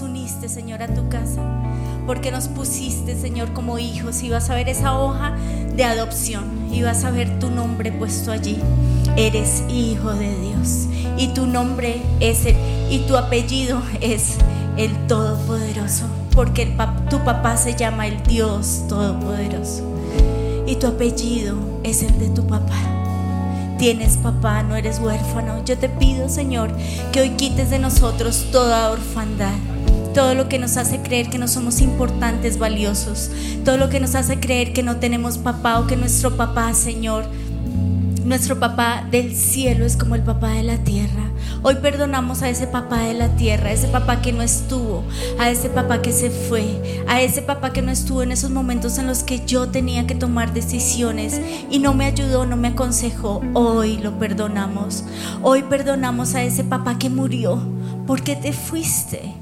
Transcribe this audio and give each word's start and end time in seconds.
uniste 0.00 0.48
Señor 0.48 0.82
a 0.82 0.94
tu 0.94 1.08
casa, 1.08 1.42
porque 2.06 2.30
nos 2.30 2.48
pusiste 2.48 3.18
Señor 3.18 3.52
como 3.52 3.78
hijos 3.78 4.22
y 4.22 4.30
vas 4.30 4.50
a 4.50 4.54
ver 4.54 4.68
esa 4.68 4.98
hoja 4.98 5.34
de 5.74 5.84
adopción 5.84 6.68
y 6.72 6.82
vas 6.82 7.04
a 7.04 7.10
ver 7.10 7.38
tu 7.38 7.50
nombre 7.50 7.92
puesto 7.92 8.32
allí. 8.32 8.58
Eres 9.16 9.62
hijo 9.68 10.12
de 10.12 10.38
Dios 10.40 10.86
y 11.16 11.28
tu 11.28 11.46
nombre 11.46 12.02
es 12.20 12.46
el 12.46 12.56
y 12.90 13.04
tu 13.06 13.16
apellido 13.16 13.82
es 14.00 14.36
el 14.76 15.06
Todopoderoso, 15.06 16.06
porque 16.34 16.66
tu 17.10 17.18
papá 17.24 17.56
se 17.56 17.74
llama 17.74 18.06
el 18.06 18.22
Dios 18.22 18.84
Todopoderoso 18.88 19.84
y 20.66 20.76
tu 20.76 20.86
apellido 20.86 21.56
es 21.82 22.02
el 22.02 22.18
de 22.18 22.28
tu 22.28 22.46
papá 22.46 22.98
tienes 23.78 24.16
papá, 24.16 24.62
no 24.64 24.74
eres 24.74 24.98
huérfano. 24.98 25.64
Yo 25.64 25.78
te 25.78 25.88
pido, 25.88 26.28
Señor, 26.28 26.70
que 27.12 27.20
hoy 27.20 27.30
quites 27.30 27.70
de 27.70 27.78
nosotros 27.78 28.46
toda 28.50 28.90
orfandad. 28.90 29.54
Todo 30.18 30.34
lo 30.34 30.48
que 30.48 30.58
nos 30.58 30.76
hace 30.76 30.98
creer 30.98 31.30
que 31.30 31.38
no 31.38 31.46
somos 31.46 31.80
importantes, 31.80 32.58
valiosos. 32.58 33.30
Todo 33.64 33.76
lo 33.76 33.88
que 33.88 34.00
nos 34.00 34.16
hace 34.16 34.40
creer 34.40 34.72
que 34.72 34.82
no 34.82 34.96
tenemos 34.96 35.38
papá 35.38 35.78
o 35.78 35.86
que 35.86 35.96
nuestro 35.96 36.36
papá, 36.36 36.74
Señor, 36.74 37.24
nuestro 38.24 38.58
papá 38.58 39.06
del 39.12 39.36
cielo 39.36 39.86
es 39.86 39.96
como 39.96 40.16
el 40.16 40.24
papá 40.24 40.54
de 40.54 40.64
la 40.64 40.78
tierra. 40.78 41.30
Hoy 41.62 41.76
perdonamos 41.76 42.42
a 42.42 42.48
ese 42.48 42.66
papá 42.66 43.02
de 43.02 43.14
la 43.14 43.36
tierra, 43.36 43.68
a 43.68 43.72
ese 43.72 43.86
papá 43.86 44.20
que 44.20 44.32
no 44.32 44.42
estuvo, 44.42 45.04
a 45.38 45.50
ese 45.50 45.70
papá 45.70 46.02
que 46.02 46.10
se 46.10 46.30
fue, 46.30 47.04
a 47.06 47.22
ese 47.22 47.40
papá 47.40 47.72
que 47.72 47.82
no 47.82 47.92
estuvo 47.92 48.24
en 48.24 48.32
esos 48.32 48.50
momentos 48.50 48.98
en 48.98 49.06
los 49.06 49.22
que 49.22 49.46
yo 49.46 49.68
tenía 49.68 50.08
que 50.08 50.16
tomar 50.16 50.52
decisiones 50.52 51.40
y 51.70 51.78
no 51.78 51.94
me 51.94 52.06
ayudó, 52.06 52.44
no 52.44 52.56
me 52.56 52.66
aconsejó. 52.66 53.40
Hoy 53.54 53.98
lo 53.98 54.18
perdonamos. 54.18 55.04
Hoy 55.42 55.62
perdonamos 55.62 56.34
a 56.34 56.42
ese 56.42 56.64
papá 56.64 56.98
que 56.98 57.08
murió 57.08 57.62
porque 58.04 58.34
te 58.34 58.52
fuiste. 58.52 59.37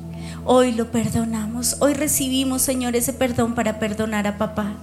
Hoy 0.48 0.70
lo 0.70 0.92
perdonamos. 0.92 1.78
Hoy 1.80 1.94
recibimos, 1.94 2.62
Señor, 2.62 2.94
ese 2.94 3.12
perdón 3.12 3.56
para 3.56 3.80
perdonar 3.80 4.28
a 4.28 4.38
papá. 4.38 4.74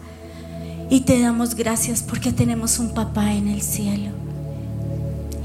Y 0.89 1.01
te 1.01 1.21
damos 1.21 1.55
gracias 1.55 2.03
porque 2.03 2.33
tenemos 2.33 2.79
un 2.79 2.93
papá 2.93 3.31
en 3.31 3.47
el 3.47 3.61
cielo. 3.61 4.11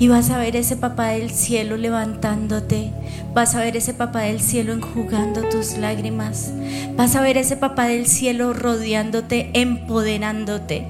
Y 0.00 0.08
vas 0.08 0.30
a 0.30 0.38
ver 0.38 0.56
ese 0.56 0.76
papá 0.76 1.10
del 1.10 1.30
cielo 1.30 1.76
levantándote. 1.76 2.90
Vas 3.32 3.54
a 3.54 3.60
ver 3.60 3.76
ese 3.76 3.94
papá 3.94 4.22
del 4.22 4.40
cielo 4.40 4.72
enjugando 4.72 5.48
tus 5.50 5.78
lágrimas. 5.78 6.50
Vas 6.96 7.14
a 7.14 7.20
ver 7.20 7.36
ese 7.36 7.56
papá 7.56 7.86
del 7.86 8.08
cielo 8.08 8.52
rodeándote, 8.54 9.50
empoderándote, 9.54 10.84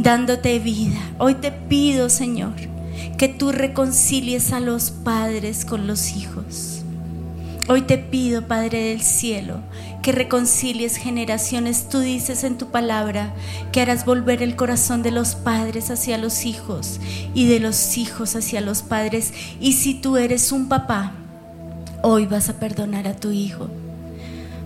dándote 0.00 0.58
vida. 0.58 0.98
Hoy 1.18 1.36
te 1.36 1.52
pido, 1.52 2.10
Señor, 2.10 2.54
que 3.16 3.28
tú 3.28 3.52
reconcilies 3.52 4.52
a 4.52 4.58
los 4.58 4.90
padres 4.90 5.64
con 5.64 5.86
los 5.86 6.16
hijos. 6.16 6.81
Hoy 7.68 7.82
te 7.82 7.96
pido, 7.96 8.48
Padre 8.48 8.88
del 8.88 9.02
cielo, 9.02 9.60
que 10.02 10.10
reconcilies 10.10 10.96
generaciones. 10.96 11.88
Tú 11.88 12.00
dices 12.00 12.42
en 12.42 12.58
tu 12.58 12.72
palabra 12.72 13.32
que 13.70 13.80
harás 13.80 14.04
volver 14.04 14.42
el 14.42 14.56
corazón 14.56 15.04
de 15.04 15.12
los 15.12 15.36
padres 15.36 15.88
hacia 15.92 16.18
los 16.18 16.44
hijos 16.44 16.98
y 17.34 17.46
de 17.46 17.60
los 17.60 17.96
hijos 17.96 18.34
hacia 18.34 18.60
los 18.60 18.82
padres. 18.82 19.32
Y 19.60 19.74
si 19.74 19.94
tú 19.94 20.16
eres 20.16 20.50
un 20.50 20.68
papá, 20.68 21.12
hoy 22.02 22.26
vas 22.26 22.48
a 22.48 22.58
perdonar 22.58 23.06
a 23.06 23.14
tu 23.14 23.30
hijo. 23.30 23.68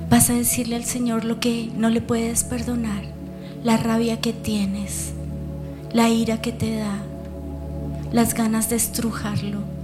Vas 0.08 0.30
a 0.30 0.34
decirle 0.34 0.76
al 0.76 0.84
Señor 0.84 1.26
lo 1.26 1.38
que 1.38 1.70
no 1.76 1.90
le 1.90 2.00
puedes 2.00 2.44
perdonar, 2.44 3.02
la 3.62 3.76
rabia 3.76 4.22
que 4.22 4.32
tienes, 4.32 5.12
la 5.92 6.08
ira 6.08 6.40
que 6.40 6.52
te 6.52 6.76
da, 6.76 6.96
las 8.10 8.32
ganas 8.32 8.70
de 8.70 8.76
estrujarlo. 8.76 9.75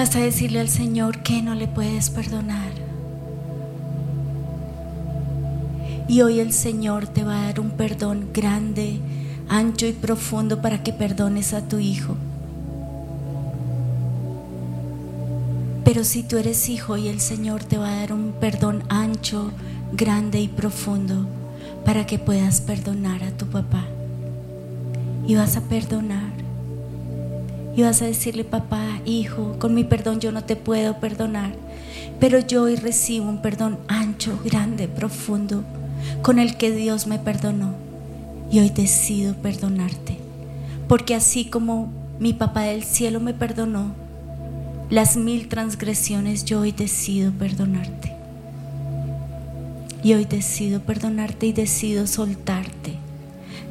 Hasta 0.00 0.18
decirle 0.18 0.60
al 0.60 0.70
Señor 0.70 1.18
que 1.18 1.42
no 1.42 1.54
le 1.54 1.68
puedes 1.68 2.08
perdonar. 2.08 2.72
Y 6.08 6.22
hoy 6.22 6.40
el 6.40 6.54
Señor 6.54 7.06
te 7.06 7.22
va 7.22 7.38
a 7.38 7.44
dar 7.48 7.60
un 7.60 7.72
perdón 7.72 8.30
grande, 8.32 8.98
ancho 9.50 9.86
y 9.86 9.92
profundo 9.92 10.62
para 10.62 10.82
que 10.82 10.94
perdones 10.94 11.52
a 11.52 11.68
tu 11.68 11.78
hijo. 11.80 12.16
Pero 15.84 16.04
si 16.04 16.22
tú 16.22 16.38
eres 16.38 16.70
hijo 16.70 16.96
y 16.96 17.08
el 17.08 17.20
Señor 17.20 17.62
te 17.62 17.76
va 17.76 17.92
a 17.92 17.96
dar 17.96 18.14
un 18.14 18.32
perdón 18.40 18.82
ancho, 18.88 19.52
grande 19.92 20.40
y 20.40 20.48
profundo 20.48 21.26
para 21.84 22.06
que 22.06 22.18
puedas 22.18 22.62
perdonar 22.62 23.22
a 23.22 23.32
tu 23.32 23.44
papá. 23.48 23.84
Y 25.26 25.34
vas 25.34 25.58
a 25.58 25.60
perdonar. 25.60 26.29
Y 27.76 27.82
vas 27.82 28.02
a 28.02 28.06
decirle, 28.06 28.44
papá, 28.44 29.00
hijo, 29.04 29.56
con 29.58 29.74
mi 29.74 29.84
perdón 29.84 30.20
yo 30.20 30.32
no 30.32 30.44
te 30.44 30.56
puedo 30.56 30.98
perdonar. 30.98 31.52
Pero 32.18 32.38
yo 32.40 32.64
hoy 32.64 32.76
recibo 32.76 33.28
un 33.28 33.40
perdón 33.42 33.78
ancho, 33.88 34.38
grande, 34.44 34.88
profundo, 34.88 35.64
con 36.22 36.38
el 36.38 36.56
que 36.56 36.70
Dios 36.70 37.06
me 37.06 37.18
perdonó. 37.18 37.74
Y 38.50 38.60
hoy 38.60 38.70
decido 38.70 39.34
perdonarte. 39.34 40.18
Porque 40.88 41.14
así 41.14 41.44
como 41.44 41.92
mi 42.18 42.32
papá 42.32 42.62
del 42.62 42.82
cielo 42.82 43.20
me 43.20 43.32
perdonó, 43.32 43.94
las 44.90 45.16
mil 45.16 45.48
transgresiones 45.48 46.44
yo 46.44 46.60
hoy 46.60 46.72
decido 46.72 47.32
perdonarte. 47.32 48.12
Y 50.02 50.14
hoy 50.14 50.24
decido 50.24 50.80
perdonarte 50.80 51.46
y 51.46 51.52
decido 51.52 52.06
soltarte 52.06 52.98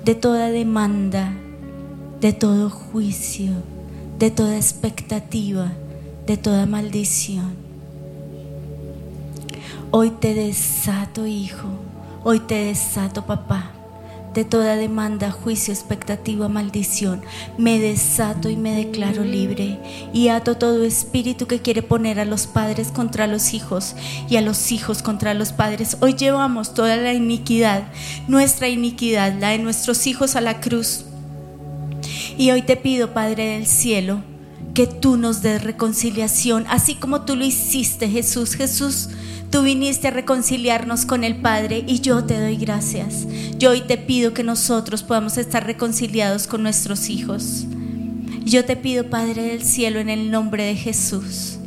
de 0.06 0.16
toda 0.16 0.50
demanda, 0.50 1.34
de 2.22 2.34
todo 2.34 2.70
juicio, 2.70 3.52
de 4.20 4.30
toda 4.32 4.58
expectativa, 4.58 5.72
de 6.28 6.36
toda 6.36 6.66
maldición. 6.66 7.56
Hoy 9.92 10.12
te 10.12 10.34
desato, 10.34 11.26
hijo. 11.26 11.70
Hoy 12.24 12.42
te 12.42 12.56
desato, 12.56 13.26
papá 13.26 13.72
de 14.34 14.46
toda 14.46 14.76
demanda, 14.76 15.32
juicio, 15.32 15.74
expectativa, 15.74 16.48
maldición. 16.50 17.22
Me 17.58 17.80
desato 17.80 18.50
y 18.50 18.56
me 18.56 18.76
declaro 18.76 19.24
libre 19.24 19.80
y 20.14 20.28
ato 20.30 20.56
todo 20.56 20.84
espíritu 20.84 21.48
que 21.48 21.62
quiere 21.62 21.82
poner 21.82 22.20
a 22.20 22.26
los 22.26 22.48
padres 22.48 22.90
contra 22.90 23.28
los 23.28 23.54
hijos 23.54 23.96
y 24.30 24.38
a 24.38 24.42
los 24.42 24.72
hijos 24.72 25.02
contra 25.02 25.34
los 25.34 25.52
padres. 25.52 25.98
Hoy 26.02 26.14
llevamos 26.14 26.74
toda 26.74 26.96
la 26.96 27.14
iniquidad, 27.14 27.84
nuestra 28.28 28.68
iniquidad, 28.68 29.34
la 29.40 29.50
de 29.50 29.60
nuestros 29.60 30.06
hijos 30.08 30.36
a 30.36 30.42
la 30.42 30.60
cruz. 30.60 31.06
Y 32.40 32.52
hoy 32.52 32.62
te 32.62 32.78
pido, 32.78 33.14
Padre 33.14 33.48
del 33.56 33.68
cielo, 33.68 34.24
que 34.74 34.88
tú 34.88 35.18
nos 35.18 35.42
des 35.42 35.62
reconciliación, 35.62 36.64
así 36.70 36.96
como 36.96 37.26
tú 37.26 37.36
lo 37.36 37.44
hiciste, 37.44 38.08
Jesús. 38.08 38.56
Jesús, 38.56 39.10
Tú 39.52 39.64
viniste 39.64 40.08
a 40.08 40.12
reconciliarnos 40.12 41.06
con 41.06 41.24
el 41.24 41.36
Padre 41.36 41.84
y 41.88 42.02
yo 42.02 42.24
te 42.24 42.40
doy 42.40 42.56
gracias. 42.56 43.28
Yo 43.58 43.72
hoy 43.72 43.82
te 43.82 43.98
pido 43.98 44.34
que 44.34 44.44
nosotros 44.44 45.02
podamos 45.02 45.40
estar 45.40 45.66
reconciliados 45.66 46.46
con 46.46 46.62
nuestros 46.62 47.10
hijos. 47.10 47.66
Yo 48.46 48.64
te 48.64 48.76
pido, 48.78 49.10
Padre 49.10 49.42
del 49.42 49.64
cielo, 49.64 50.00
en 50.00 50.10
el 50.10 50.30
nombre 50.30 50.64
de 50.66 50.76
Jesús 50.76 51.59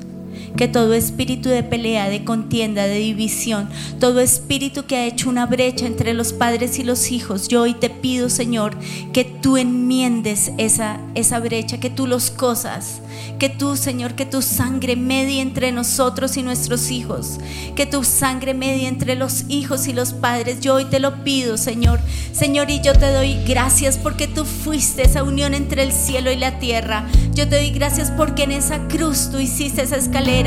que 0.57 0.69
todo 0.69 0.95
espíritu 0.95 1.49
de 1.49 1.63
pelea, 1.63 2.09
de 2.09 2.25
contienda, 2.25 2.85
de 2.85 2.99
división, 2.99 3.69
todo 3.99 4.21
espíritu 4.21 4.85
que 4.85 4.97
ha 4.97 5.07
hecho 5.07 5.31
una 5.31 5.47
brecha 5.47 5.87
entre 5.87 6.15
los 6.15 6.33
padres 6.33 6.79
y 6.79 6.85
los 6.85 7.11
hijos, 7.11 7.49
yo 7.49 7.63
hoy 7.63 7.75
te 7.75 7.91
pido, 7.91 8.29
Señor, 8.29 8.77
que 9.13 9.25
tú 9.25 9.57
enmiendes 9.57 10.53
esa, 10.59 11.01
esa 11.15 11.39
brecha, 11.41 11.81
que 11.81 11.91
tú 11.91 12.07
los 12.07 12.31
cosas, 12.31 13.01
que 13.39 13.49
tú, 13.49 13.77
Señor, 13.77 14.15
que 14.15 14.27
tu 14.27 14.43
sangre 14.43 14.97
medie 14.97 15.41
entre 15.41 15.73
nosotros 15.73 16.37
y 16.37 16.43
nuestros 16.43 16.91
hijos, 16.91 17.39
que 17.75 17.87
tu 17.87 18.05
sangre 18.05 18.55
medie 18.55 18.89
entre 18.89 19.17
los 19.17 19.45
hijos 19.49 19.89
y 19.89 19.93
los 19.93 20.13
padres. 20.13 20.61
Yo 20.61 20.75
hoy 20.75 20.85
te 20.85 21.01
lo 21.01 21.25
pido, 21.25 21.57
Señor. 21.57 22.01
Señor, 22.33 22.71
y 22.71 22.81
yo 22.81 22.93
te 22.93 23.13
doy 23.13 23.43
gracias 23.47 23.97
porque 23.97 24.29
tú 24.29 24.45
fuiste 24.45 25.03
esa 25.03 25.23
unión 25.23 25.55
entre 25.55 25.83
el 25.83 25.93
cielo 25.93 26.31
y 26.31 26.37
la 26.37 26.59
tierra. 26.59 27.07
Yo 27.35 27.49
te 27.49 27.57
doy 27.57 27.71
gracias 27.71 28.11
porque 28.11 28.45
en 28.45 28.53
esa 28.53 28.87
cruz 28.89 29.31
tú 29.31 29.39
hiciste 29.39 29.83
esa 29.83 29.97
escalera 29.97 30.42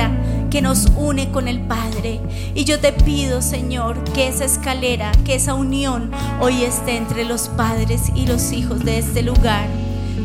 que 0.50 0.62
nos 0.62 0.88
une 0.98 1.32
con 1.32 1.48
el 1.48 1.62
Padre. 1.62 2.20
Y 2.54 2.66
yo 2.66 2.80
te 2.80 2.92
pido, 2.92 3.42
Señor, 3.42 4.04
que 4.14 4.28
esa 4.28 4.46
escalera, 4.46 5.12
que 5.26 5.36
esa 5.36 5.54
unión 5.54 6.12
hoy 6.42 6.64
esté 6.64 6.98
entre 6.98 7.26
los 7.26 7.50
padres 7.50 8.04
y 8.16 8.26
los 8.26 8.52
hijos 8.52 8.84
de 8.84 9.00
este 9.00 9.22
lugar, 9.22 9.68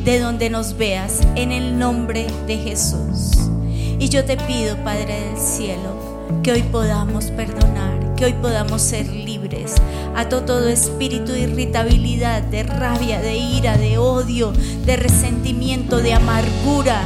de 0.04 0.18
donde 0.18 0.50
nos 0.50 0.76
veas, 0.76 1.20
en 1.36 1.52
el 1.52 1.78
nombre 1.78 2.26
de 2.46 2.56
Jesús. 2.58 3.50
Y 3.98 4.08
yo 4.08 4.24
te 4.24 4.36
pido, 4.36 4.76
Padre 4.84 5.20
del 5.20 5.38
cielo, 5.38 6.28
que 6.42 6.52
hoy 6.52 6.62
podamos 6.62 7.26
perdonar, 7.26 8.14
que 8.16 8.24
hoy 8.24 8.34
podamos 8.34 8.82
ser 8.82 9.06
libres. 9.08 9.74
a 10.16 10.28
todo 10.28 10.68
espíritu 10.68 11.32
de 11.32 11.42
irritabilidad, 11.42 12.42
de 12.42 12.64
rabia, 12.64 13.20
de 13.20 13.36
ira, 13.36 13.76
de 13.78 13.96
odio, 13.96 14.52
de 14.84 14.96
resentimiento, 14.96 15.98
de 15.98 16.14
amargura 16.14 17.04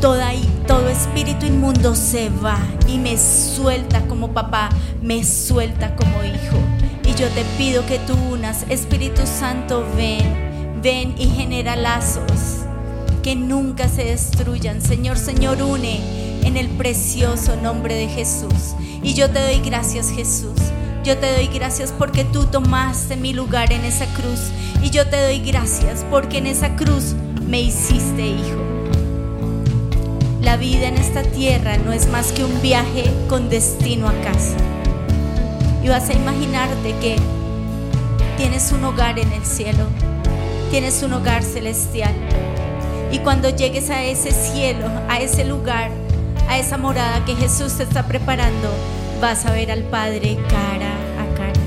todo 0.00 0.88
espíritu 0.88 1.44
inmundo 1.44 1.94
se 1.94 2.30
va 2.30 2.58
y 2.88 2.96
me 2.96 3.18
suelta 3.18 4.00
como 4.06 4.32
papá, 4.32 4.70
me 5.02 5.22
suelta 5.24 5.94
como 5.94 6.24
hijo. 6.24 6.56
Y 7.04 7.14
yo 7.14 7.28
te 7.28 7.44
pido 7.58 7.84
que 7.84 7.98
tú 7.98 8.14
unas, 8.32 8.64
Espíritu 8.70 9.22
Santo, 9.26 9.84
ven, 9.96 10.80
ven 10.82 11.14
y 11.18 11.26
genera 11.26 11.76
lazos 11.76 12.64
que 13.22 13.36
nunca 13.36 13.88
se 13.88 14.04
destruyan. 14.04 14.80
Señor, 14.80 15.18
Señor, 15.18 15.60
une 15.60 16.00
en 16.44 16.56
el 16.56 16.68
precioso 16.68 17.56
nombre 17.56 17.94
de 17.94 18.08
Jesús. 18.08 18.74
Y 19.02 19.12
yo 19.12 19.28
te 19.30 19.40
doy 19.42 19.60
gracias, 19.60 20.10
Jesús. 20.10 20.58
Yo 21.04 21.18
te 21.18 21.30
doy 21.34 21.48
gracias 21.48 21.92
porque 21.96 22.24
tú 22.24 22.44
tomaste 22.44 23.16
mi 23.16 23.34
lugar 23.34 23.70
en 23.72 23.84
esa 23.84 24.06
cruz. 24.14 24.50
Y 24.82 24.88
yo 24.90 25.06
te 25.08 25.22
doy 25.22 25.40
gracias 25.40 26.06
porque 26.10 26.38
en 26.38 26.46
esa 26.46 26.74
cruz 26.76 27.14
me 27.46 27.60
hiciste 27.60 28.26
hijo. 28.26 28.59
La 30.50 30.56
vida 30.56 30.88
en 30.88 30.96
esta 30.96 31.22
tierra 31.22 31.76
no 31.76 31.92
es 31.92 32.08
más 32.08 32.32
que 32.32 32.42
un 32.42 32.60
viaje 32.60 33.04
con 33.28 33.48
destino 33.48 34.08
a 34.08 34.12
casa. 34.20 34.56
Y 35.80 35.88
vas 35.88 36.10
a 36.10 36.12
imaginarte 36.12 36.92
que 37.00 37.14
tienes 38.36 38.72
un 38.72 38.84
hogar 38.84 39.20
en 39.20 39.30
el 39.30 39.44
cielo, 39.44 39.86
tienes 40.72 41.04
un 41.04 41.12
hogar 41.12 41.44
celestial. 41.44 42.12
Y 43.12 43.20
cuando 43.20 43.48
llegues 43.48 43.90
a 43.90 44.02
ese 44.02 44.32
cielo, 44.32 44.86
a 45.08 45.20
ese 45.20 45.44
lugar, 45.44 45.92
a 46.48 46.58
esa 46.58 46.76
morada 46.76 47.24
que 47.24 47.36
Jesús 47.36 47.74
te 47.74 47.84
está 47.84 48.08
preparando, 48.08 48.70
vas 49.20 49.46
a 49.46 49.52
ver 49.52 49.70
al 49.70 49.84
Padre 49.84 50.36
cara 50.48 50.96
a 51.20 51.34
cara. 51.36 51.60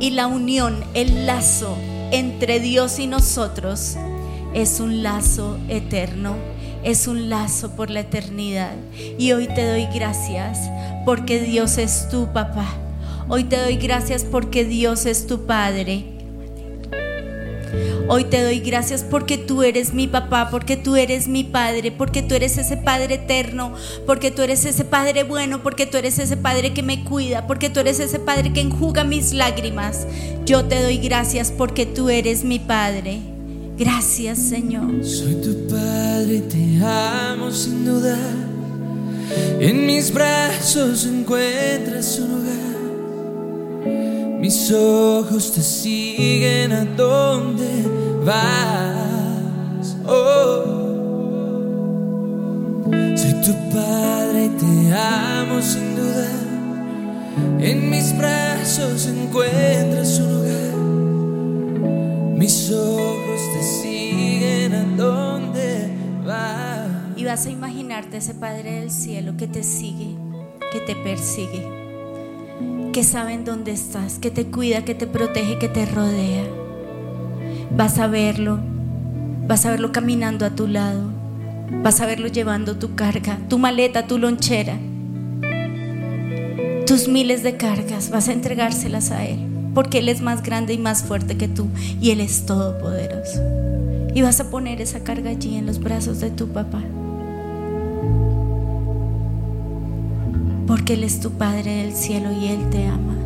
Y 0.00 0.10
la 0.10 0.26
unión, 0.26 0.82
el 0.94 1.24
lazo 1.24 1.78
entre 2.10 2.58
Dios 2.58 2.98
y 2.98 3.06
nosotros 3.06 3.96
es 4.54 4.80
un 4.80 5.02
lazo 5.02 5.58
eterno, 5.68 6.36
es 6.84 7.06
un 7.06 7.30
lazo 7.30 7.70
por 7.76 7.90
la 7.90 8.00
eternidad. 8.00 8.74
Y 9.18 9.32
hoy 9.32 9.48
te 9.48 9.66
doy 9.66 9.86
gracias 9.94 10.58
porque 11.04 11.40
Dios 11.40 11.78
es 11.78 12.08
tu 12.10 12.32
papá. 12.32 12.66
Hoy 13.28 13.44
te 13.44 13.56
doy 13.56 13.76
gracias 13.76 14.24
porque 14.24 14.64
Dios 14.64 15.06
es 15.06 15.26
tu 15.26 15.46
Padre. 15.46 16.12
Hoy 18.08 18.24
te 18.24 18.42
doy 18.42 18.58
gracias 18.60 19.04
porque 19.04 19.38
tú 19.38 19.62
eres 19.62 19.94
mi 19.94 20.06
papá, 20.06 20.48
porque 20.50 20.76
tú 20.76 20.96
eres 20.96 21.28
mi 21.28 21.44
padre, 21.44 21.92
porque 21.92 22.20
tú 22.20 22.34
eres 22.34 22.58
ese 22.58 22.76
padre 22.76 23.14
eterno, 23.14 23.72
porque 24.06 24.30
tú 24.30 24.42
eres 24.42 24.66
ese 24.66 24.84
padre 24.84 25.22
bueno, 25.22 25.62
porque 25.62 25.86
tú 25.86 25.96
eres 25.96 26.18
ese 26.18 26.36
padre 26.36 26.74
que 26.74 26.82
me 26.82 27.04
cuida, 27.04 27.46
porque 27.46 27.70
tú 27.70 27.80
eres 27.80 28.00
ese 28.00 28.18
padre 28.18 28.52
que 28.52 28.60
enjuga 28.60 29.04
mis 29.04 29.32
lágrimas. 29.32 30.06
Yo 30.44 30.66
te 30.66 30.82
doy 30.82 30.98
gracias 30.98 31.50
porque 31.50 31.86
tú 31.86 32.10
eres 32.10 32.44
mi 32.44 32.58
padre. 32.58 33.31
Gracias, 33.78 34.38
Señor. 34.38 35.04
Soy 35.04 35.34
tu 35.36 35.66
padre 35.66 36.36
y 36.36 36.40
te 36.42 36.84
amo 36.84 37.50
sin 37.50 37.84
duda. 37.84 38.18
En 39.60 39.86
mis 39.86 40.12
brazos 40.12 41.06
encuentras 41.06 42.18
un 42.18 42.32
hogar. 42.32 42.52
Mis 44.40 44.70
ojos 44.72 45.52
te 45.52 45.62
siguen 45.62 46.72
a 46.72 46.84
donde 46.84 47.68
vas. 48.24 49.96
Oh. 50.04 50.82
Soy 53.16 53.34
tu 53.44 53.52
padre 53.72 54.46
y 54.46 54.48
te 54.50 54.92
amo 54.94 55.62
sin 55.62 55.96
duda. 55.96 56.28
En 57.60 57.88
mis 57.88 58.16
brazos 58.18 59.06
encuentras 59.06 60.18
un 60.18 60.36
hogar. 60.36 60.81
Mis 62.42 62.72
ojos 62.72 63.40
te 63.54 63.62
siguen 63.62 64.74
a 64.74 64.82
donde 64.96 65.88
vas. 66.26 66.90
Y 67.14 67.24
vas 67.24 67.46
a 67.46 67.50
imaginarte 67.50 68.16
ese 68.16 68.34
Padre 68.34 68.80
del 68.80 68.90
cielo 68.90 69.36
que 69.36 69.46
te 69.46 69.62
sigue, 69.62 70.16
que 70.72 70.80
te 70.80 70.96
persigue, 70.96 71.64
que 72.92 73.04
sabe 73.04 73.34
en 73.34 73.44
dónde 73.44 73.70
estás, 73.70 74.18
que 74.18 74.32
te 74.32 74.46
cuida, 74.46 74.84
que 74.84 74.96
te 74.96 75.06
protege, 75.06 75.56
que 75.60 75.68
te 75.68 75.86
rodea. 75.86 76.42
Vas 77.76 78.00
a 78.00 78.08
verlo, 78.08 78.58
vas 79.46 79.64
a 79.64 79.70
verlo 79.70 79.92
caminando 79.92 80.44
a 80.44 80.50
tu 80.50 80.66
lado, 80.66 81.12
vas 81.84 82.00
a 82.00 82.06
verlo 82.06 82.26
llevando 82.26 82.76
tu 82.76 82.96
carga, 82.96 83.38
tu 83.48 83.60
maleta, 83.60 84.08
tu 84.08 84.18
lonchera, 84.18 84.80
tus 86.88 87.06
miles 87.06 87.44
de 87.44 87.56
cargas, 87.56 88.10
vas 88.10 88.26
a 88.26 88.32
entregárselas 88.32 89.12
a 89.12 89.26
Él, 89.26 89.38
porque 89.74 89.98
Él 89.98 90.08
es 90.08 90.20
más 90.20 90.42
grande 90.42 90.74
y 90.74 90.78
más 90.78 91.02
fuerte 91.02 91.36
que 91.36 91.48
tú 91.48 91.66
y 92.00 92.10
Él 92.10 92.20
es 92.20 92.46
todopoderoso. 92.46 93.40
Y 94.14 94.22
vas 94.22 94.40
a 94.40 94.50
poner 94.50 94.80
esa 94.80 95.00
carga 95.00 95.30
allí 95.30 95.56
en 95.56 95.66
los 95.66 95.80
brazos 95.80 96.20
de 96.20 96.30
tu 96.30 96.48
papá. 96.48 96.82
Porque 100.66 100.94
Él 100.94 101.04
es 101.04 101.20
tu 101.20 101.30
Padre 101.32 101.76
del 101.76 101.94
cielo 101.94 102.30
y 102.32 102.48
Él 102.48 102.68
te 102.70 102.86
ama. 102.86 103.16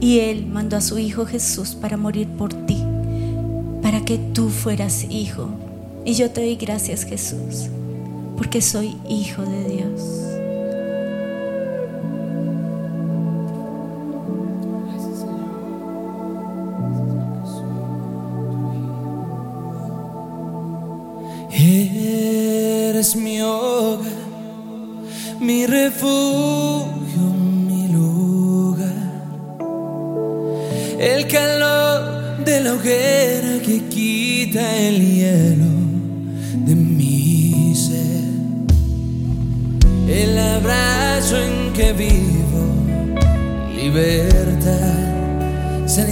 Y 0.00 0.20
Él 0.20 0.46
mandó 0.46 0.76
a 0.76 0.80
su 0.80 0.98
Hijo 0.98 1.26
Jesús 1.26 1.74
para 1.74 1.96
morir 1.96 2.28
por 2.28 2.54
ti, 2.54 2.82
para 3.82 4.04
que 4.04 4.18
tú 4.18 4.48
fueras 4.48 5.04
hijo. 5.10 5.48
Y 6.04 6.14
yo 6.14 6.30
te 6.30 6.40
doy 6.40 6.56
gracias 6.56 7.04
Jesús, 7.04 7.68
porque 8.38 8.62
soy 8.62 8.96
hijo 9.08 9.42
de 9.42 9.68
Dios. 9.68 10.29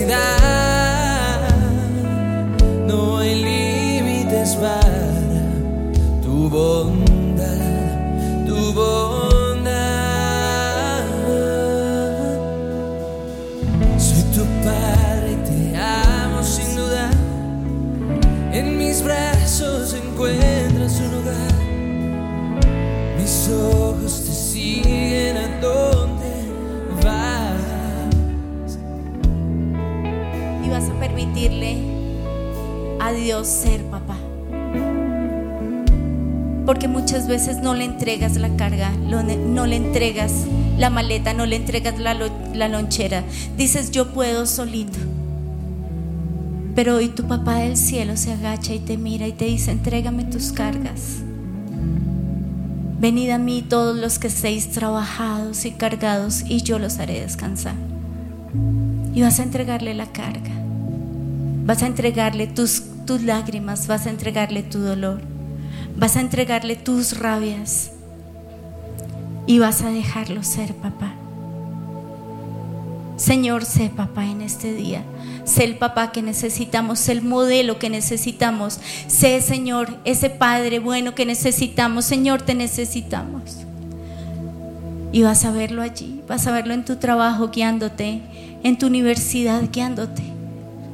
Libertad, 0.09 0.38
ser 33.45 33.83
papá. 33.85 34.16
Porque 36.66 36.88
muchas 36.88 37.26
veces 37.28 37.59
no 37.59 37.75
le 37.75 37.85
entregas 37.85 38.37
la 38.37 38.54
carga, 38.57 38.90
no 38.90 39.66
le 39.66 39.76
entregas 39.76 40.33
la 40.76 40.90
maleta, 40.90 41.33
no 41.33 41.47
le 41.47 41.57
entregas 41.57 41.99
la 41.99 42.68
lonchera. 42.68 43.25
Dices, 43.57 43.90
yo 43.90 44.12
puedo 44.12 44.47
solito. 44.47 44.99
Pero 46.78 46.95
hoy 46.95 47.09
tu 47.09 47.25
papá 47.25 47.57
del 47.57 47.76
cielo 47.76 48.16
se 48.16 48.33
agacha 48.33 48.73
y 48.73 48.78
te 48.78 48.97
mira 48.97 49.26
y 49.26 49.33
te 49.33 49.47
dice, 49.47 49.73
entrégame 49.73 50.23
tus 50.23 50.52
cargas. 50.52 51.16
Venid 53.00 53.30
a 53.30 53.38
mí 53.38 53.64
todos 53.68 53.97
los 53.97 54.21
que 54.21 54.28
estéis 54.28 54.71
trabajados 54.71 55.64
y 55.64 55.73
cargados 55.73 56.45
y 56.49 56.62
yo 56.62 56.78
los 56.78 57.00
haré 57.00 57.21
descansar. 57.21 57.75
Y 59.12 59.23
vas 59.23 59.40
a 59.40 59.42
entregarle 59.42 59.92
la 59.95 60.07
carga. 60.07 60.52
Vas 61.64 61.83
a 61.83 61.88
entregarle 61.88 62.47
tus, 62.47 62.83
tus 63.09 63.23
lágrimas, 63.23 63.87
vas 63.87 64.07
a 64.07 64.11
entregarle 64.11 64.62
tu 64.62 64.81
dolor, 64.81 65.23
vas 65.97 66.17
a 66.17 66.21
entregarle 66.21 66.77
tus 66.77 67.19
rabias 67.19 67.93
y 69.47 69.61
vas 69.61 69.81
a 69.81 69.88
dejarlo 69.88 70.43
ser 70.43 70.75
papá. 70.75 71.15
Señor, 73.17 73.65
sé 73.65 73.88
papá 73.88 74.27
en 74.27 74.43
este 74.43 74.75
día. 74.75 75.03
Sé 75.45 75.65
el 75.65 75.79
papá 75.79 76.12
que 76.12 76.21
necesitamos, 76.21 76.99
sé 76.99 77.12
el 77.12 77.23
modelo 77.23 77.79
que 77.79 77.88
necesitamos. 77.88 78.79
Sé, 79.07 79.41
Señor, 79.41 79.97
ese 80.05 80.29
padre 80.29 80.79
bueno 80.79 81.15
que 81.15 81.25
necesitamos. 81.25 82.05
Señor, 82.05 82.43
te 82.43 82.55
necesitamos. 82.55 83.57
Y 85.12 85.23
vas 85.23 85.47
a 85.47 85.50
verlo 85.50 85.81
allí, 85.81 86.21
vas 86.29 86.47
a 86.47 86.53
verlo 86.53 86.75
en 86.75 86.85
tu 86.85 86.97
trabajo 86.97 87.49
guiándote, 87.49 88.21
en 88.62 88.77
tu 88.77 88.87
universidad 88.87 89.62
guiándote, 89.73 90.25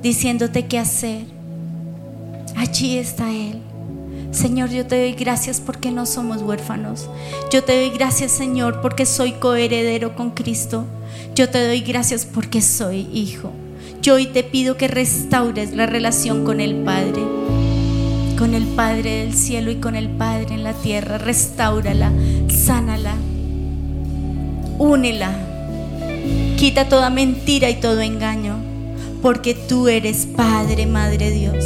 diciéndote 0.00 0.66
qué 0.66 0.78
hacer. 0.78 1.33
Allí 2.56 2.98
está 2.98 3.30
Él. 3.30 3.60
Señor, 4.34 4.70
yo 4.70 4.84
te 4.84 4.98
doy 4.98 5.12
gracias 5.12 5.60
porque 5.60 5.92
no 5.92 6.06
somos 6.06 6.42
huérfanos. 6.42 7.08
Yo 7.52 7.62
te 7.62 7.76
doy 7.76 7.90
gracias, 7.90 8.32
Señor, 8.32 8.80
porque 8.80 9.06
soy 9.06 9.32
coheredero 9.32 10.16
con 10.16 10.32
Cristo. 10.32 10.84
Yo 11.34 11.48
te 11.48 11.64
doy 11.64 11.80
gracias 11.82 12.26
porque 12.26 12.60
soy 12.60 13.08
hijo. 13.12 13.52
Yo 14.02 14.14
hoy 14.14 14.26
te 14.26 14.42
pido 14.42 14.76
que 14.76 14.88
restaures 14.88 15.72
la 15.72 15.86
relación 15.86 16.44
con 16.44 16.60
el 16.60 16.74
Padre, 16.82 17.22
con 18.36 18.54
el 18.54 18.64
Padre 18.64 19.24
del 19.24 19.34
cielo 19.34 19.70
y 19.70 19.76
con 19.76 19.94
el 19.94 20.08
Padre 20.08 20.54
en 20.54 20.64
la 20.64 20.74
tierra. 20.74 21.16
Restáurala, 21.16 22.12
sánala, 22.48 23.14
únela. 24.78 25.32
Quita 26.56 26.88
toda 26.88 27.08
mentira 27.08 27.70
y 27.70 27.76
todo 27.76 28.00
engaño, 28.00 28.56
porque 29.22 29.54
tú 29.54 29.88
eres 29.88 30.26
Padre, 30.26 30.86
Madre 30.86 31.30
Dios, 31.30 31.64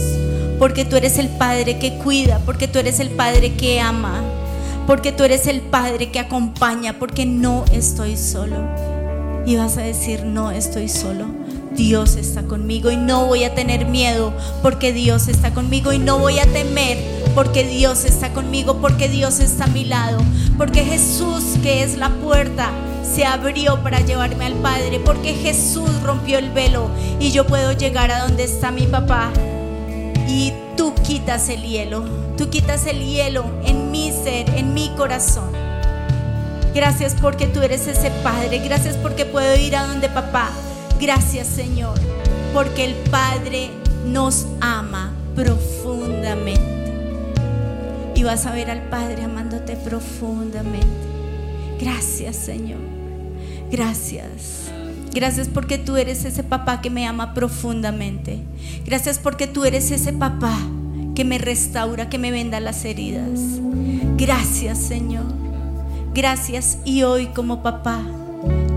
porque 0.58 0.84
tú 0.84 0.96
eres 0.96 1.18
el 1.18 1.28
Padre 1.28 1.78
que 1.78 1.98
cuida, 1.98 2.40
porque 2.44 2.68
tú 2.68 2.78
eres 2.78 3.00
el 3.00 3.10
Padre 3.10 3.54
que 3.54 3.80
ama, 3.80 4.22
porque 4.86 5.12
tú 5.12 5.24
eres 5.24 5.46
el 5.46 5.60
Padre 5.60 6.10
que 6.10 6.18
acompaña, 6.18 6.98
porque 6.98 7.26
no 7.26 7.64
estoy 7.72 8.16
solo. 8.16 8.56
Y 9.46 9.56
vas 9.56 9.76
a 9.78 9.82
decir, 9.82 10.24
no 10.24 10.50
estoy 10.50 10.88
solo. 10.88 11.26
Dios 11.74 12.16
está 12.16 12.42
conmigo 12.42 12.90
y 12.90 12.96
no 12.96 13.26
voy 13.26 13.44
a 13.44 13.54
tener 13.54 13.86
miedo 13.86 14.32
porque 14.62 14.92
Dios 14.92 15.28
está 15.28 15.54
conmigo 15.54 15.92
y 15.92 15.98
no 16.00 16.18
voy 16.18 16.40
a 16.40 16.46
temer 16.46 16.98
porque 17.36 17.62
Dios 17.62 18.04
está 18.04 18.32
conmigo, 18.32 18.80
porque 18.80 19.08
Dios 19.08 19.38
está 19.38 19.64
a 19.64 19.68
mi 19.68 19.84
lado, 19.84 20.18
porque 20.56 20.82
Jesús 20.84 21.44
que 21.62 21.84
es 21.84 21.96
la 21.96 22.08
puerta 22.08 22.70
se 23.04 23.24
abrió 23.24 23.80
para 23.82 24.00
llevarme 24.00 24.46
al 24.46 24.54
Padre, 24.54 25.00
porque 25.04 25.34
Jesús 25.34 25.88
rompió 26.02 26.38
el 26.38 26.50
velo 26.50 26.90
y 27.20 27.30
yo 27.30 27.46
puedo 27.46 27.72
llegar 27.72 28.10
a 28.10 28.26
donde 28.26 28.44
está 28.44 28.72
mi 28.72 28.86
papá. 28.86 29.30
Y 30.28 30.52
tú 30.76 30.94
quitas 30.94 31.48
el 31.48 31.62
hielo, 31.62 32.04
tú 32.36 32.50
quitas 32.50 32.86
el 32.86 33.00
hielo 33.00 33.44
en 33.64 33.90
mi 33.90 34.12
ser, 34.12 34.48
en 34.50 34.74
mi 34.74 34.90
corazón. 34.90 35.50
Gracias 36.74 37.16
porque 37.20 37.46
tú 37.46 37.60
eres 37.60 37.86
ese 37.88 38.10
Padre, 38.22 38.58
gracias 38.58 38.96
porque 38.96 39.24
puedo 39.24 39.56
ir 39.56 39.74
a 39.74 39.86
donde 39.86 40.08
papá. 40.08 40.50
Gracias 41.00 41.46
Señor, 41.46 41.98
porque 42.52 42.84
el 42.84 42.94
Padre 43.10 43.70
nos 44.04 44.46
ama 44.60 45.12
profundamente. 45.34 46.92
Y 48.14 48.22
vas 48.22 48.46
a 48.46 48.52
ver 48.52 48.70
al 48.70 48.82
Padre 48.82 49.22
amándote 49.22 49.76
profundamente. 49.76 50.86
Gracias 51.80 52.36
Señor, 52.36 52.80
gracias. 53.70 54.70
Gracias 55.18 55.48
porque 55.48 55.78
tú 55.78 55.96
eres 55.96 56.24
ese 56.24 56.44
papá 56.44 56.80
que 56.80 56.90
me 56.90 57.04
ama 57.04 57.34
profundamente. 57.34 58.38
Gracias 58.86 59.18
porque 59.18 59.48
tú 59.48 59.64
eres 59.64 59.90
ese 59.90 60.12
papá 60.12 60.56
que 61.16 61.24
me 61.24 61.38
restaura, 61.38 62.08
que 62.08 62.18
me 62.18 62.30
venda 62.30 62.60
las 62.60 62.84
heridas. 62.84 63.40
Gracias 64.16 64.78
Señor. 64.78 65.24
Gracias 66.14 66.78
y 66.84 67.02
hoy 67.02 67.26
como 67.34 67.64
papá 67.64 68.00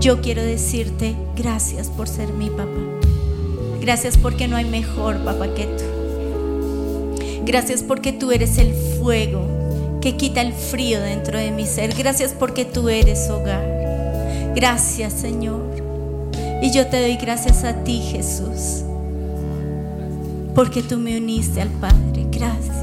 yo 0.00 0.20
quiero 0.20 0.42
decirte 0.42 1.14
gracias 1.36 1.86
por 1.90 2.08
ser 2.08 2.32
mi 2.32 2.50
papá. 2.50 2.80
Gracias 3.80 4.18
porque 4.18 4.48
no 4.48 4.56
hay 4.56 4.64
mejor 4.64 5.18
papá 5.18 5.54
que 5.54 5.66
tú. 5.66 5.84
Gracias 7.44 7.84
porque 7.84 8.12
tú 8.12 8.32
eres 8.32 8.58
el 8.58 8.74
fuego 8.98 10.00
que 10.02 10.16
quita 10.16 10.40
el 10.40 10.52
frío 10.52 11.00
dentro 11.00 11.38
de 11.38 11.52
mi 11.52 11.66
ser. 11.66 11.94
Gracias 11.94 12.34
porque 12.36 12.64
tú 12.64 12.88
eres 12.88 13.30
hogar. 13.30 13.64
Gracias 14.56 15.12
Señor. 15.12 15.81
Y 16.62 16.70
yo 16.70 16.86
te 16.86 17.00
doy 17.00 17.16
gracias 17.16 17.64
a 17.64 17.74
ti 17.82 18.00
Jesús. 18.00 18.84
Porque 20.54 20.82
tú 20.82 20.96
me 20.96 21.18
uniste 21.18 21.60
al 21.60 21.68
Padre. 21.68 22.26
Gracias. 22.30 22.76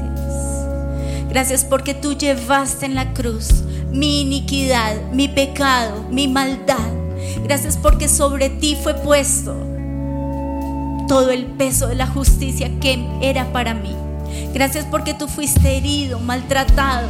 Gracias 1.30 1.64
porque 1.64 1.94
tú 1.94 2.12
llevaste 2.12 2.86
en 2.86 2.94
la 2.94 3.14
cruz 3.14 3.64
mi 3.90 4.20
iniquidad, 4.20 4.96
mi 5.12 5.28
pecado, 5.28 6.04
mi 6.10 6.28
maldad. 6.28 6.90
Gracias 7.42 7.76
porque 7.76 8.08
sobre 8.08 8.50
ti 8.50 8.76
fue 8.80 8.94
puesto 8.94 9.56
todo 11.08 11.30
el 11.30 11.46
peso 11.46 11.88
de 11.88 11.94
la 11.94 12.06
justicia 12.06 12.70
que 12.80 13.04
era 13.22 13.52
para 13.52 13.74
mí. 13.74 13.94
Gracias 14.52 14.84
porque 14.90 15.14
tú 15.14 15.26
fuiste 15.26 15.76
herido, 15.76 16.20
maltratado, 16.20 17.08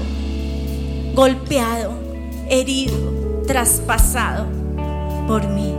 golpeado, 1.14 1.92
herido, 2.48 3.42
traspasado 3.46 4.46
por 5.26 5.48
mí. 5.48 5.74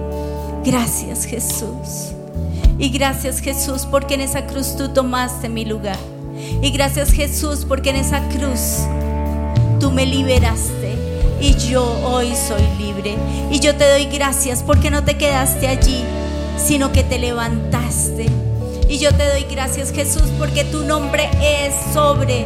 Gracias 0.64 1.26
Jesús. 1.26 2.14
Y 2.78 2.90
gracias 2.90 3.40
Jesús 3.40 3.88
porque 3.90 4.14
en 4.14 4.22
esa 4.22 4.46
cruz 4.46 4.76
tú 4.76 4.90
tomaste 4.90 5.50
mi 5.50 5.66
lugar. 5.66 5.98
Y 6.62 6.72
gracias 6.72 7.12
Jesús 7.12 7.66
porque 7.68 7.90
en 7.90 7.98
esa 7.98 8.28
cruz 8.30 8.80
tú 9.80 9.92
me 9.92 10.06
liberaste 10.06 10.96
y 11.42 11.56
yo 11.56 11.84
hoy 12.04 12.34
soy 12.36 12.62
libre. 12.78 13.16
Y 13.52 13.60
yo 13.60 13.76
te 13.76 13.90
doy 13.90 14.06
gracias 14.06 14.64
porque 14.64 14.92
no 14.92 15.04
te 15.04 15.18
quedaste 15.18 15.68
allí, 15.68 16.04
sino 16.58 16.92
que 16.92 17.04
te 17.04 17.18
levantaste. 17.18 18.28
Y 18.88 19.00
yo 19.00 19.14
te 19.16 19.28
doy 19.28 19.46
gracias 19.50 19.92
Jesús 19.92 20.30
porque 20.38 20.64
tu 20.66 20.84
nombre 20.84 21.30
es 21.42 21.74
sobre 21.94 22.46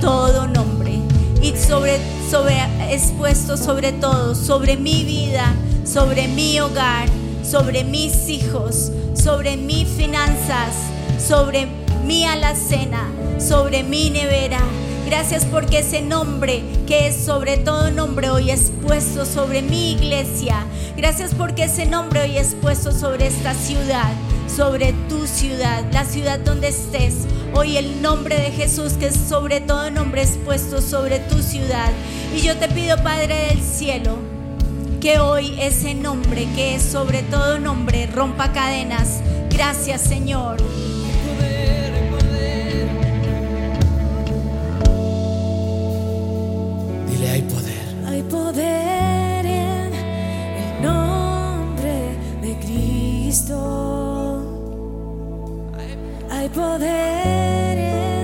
todo 0.00 0.46
nombre. 0.46 1.00
Y 1.42 1.56
sobre, 1.56 1.98
sobre, 2.30 2.56
es 2.90 3.12
puesto 3.18 3.56
sobre 3.56 3.92
todo, 3.92 4.34
sobre 4.34 4.76
mi 4.76 5.04
vida, 5.04 5.52
sobre 5.84 6.28
mi 6.28 6.58
hogar, 6.60 7.08
sobre 7.48 7.84
mis 7.84 8.28
hijos, 8.28 8.90
sobre 9.14 9.56
mis 9.56 9.88
finanzas, 9.88 10.74
sobre 11.18 11.66
mi 12.04 12.24
alacena, 12.24 13.10
sobre 13.38 13.82
mi 13.82 14.10
nevera 14.10 14.60
Gracias 15.06 15.44
porque 15.44 15.78
ese 15.78 16.02
nombre 16.02 16.64
que 16.84 17.06
es 17.06 17.14
sobre 17.14 17.58
todo 17.58 17.92
nombre 17.92 18.28
hoy 18.28 18.50
es 18.50 18.72
puesto 18.84 19.24
sobre 19.24 19.62
mi 19.62 19.92
iglesia. 19.92 20.66
Gracias 20.96 21.32
porque 21.32 21.64
ese 21.64 21.86
nombre 21.86 22.22
hoy 22.22 22.36
es 22.36 22.56
puesto 22.56 22.90
sobre 22.90 23.28
esta 23.28 23.54
ciudad, 23.54 24.12
sobre 24.48 24.94
tu 25.08 25.28
ciudad, 25.28 25.84
la 25.92 26.04
ciudad 26.04 26.40
donde 26.40 26.68
estés. 26.68 27.18
Hoy 27.54 27.76
el 27.76 28.02
nombre 28.02 28.36
de 28.36 28.50
Jesús 28.50 28.94
que 28.94 29.06
es 29.06 29.16
sobre 29.16 29.60
todo 29.60 29.92
nombre 29.92 30.22
es 30.22 30.38
puesto 30.44 30.82
sobre 30.82 31.20
tu 31.20 31.40
ciudad. 31.40 31.92
Y 32.36 32.40
yo 32.40 32.56
te 32.56 32.66
pido, 32.66 32.96
Padre 33.04 33.46
del 33.50 33.62
cielo, 33.62 34.18
que 35.00 35.18
hoy 35.18 35.56
ese 35.60 35.94
nombre 35.94 36.46
que 36.54 36.76
es 36.76 36.82
sobre 36.82 37.22
todo 37.22 37.58
nombre 37.58 38.06
rompa 38.06 38.52
cadenas. 38.52 39.20
Gracias, 39.50 40.02
Señor. 40.02 40.56
poder 48.28 49.46
en 49.46 49.92
el 49.94 50.82
nombre 50.82 52.16
de 52.42 52.58
Cristo. 52.60 54.42
Hay 56.30 56.48
poder. 56.48 57.36
redimiste 57.76 58.15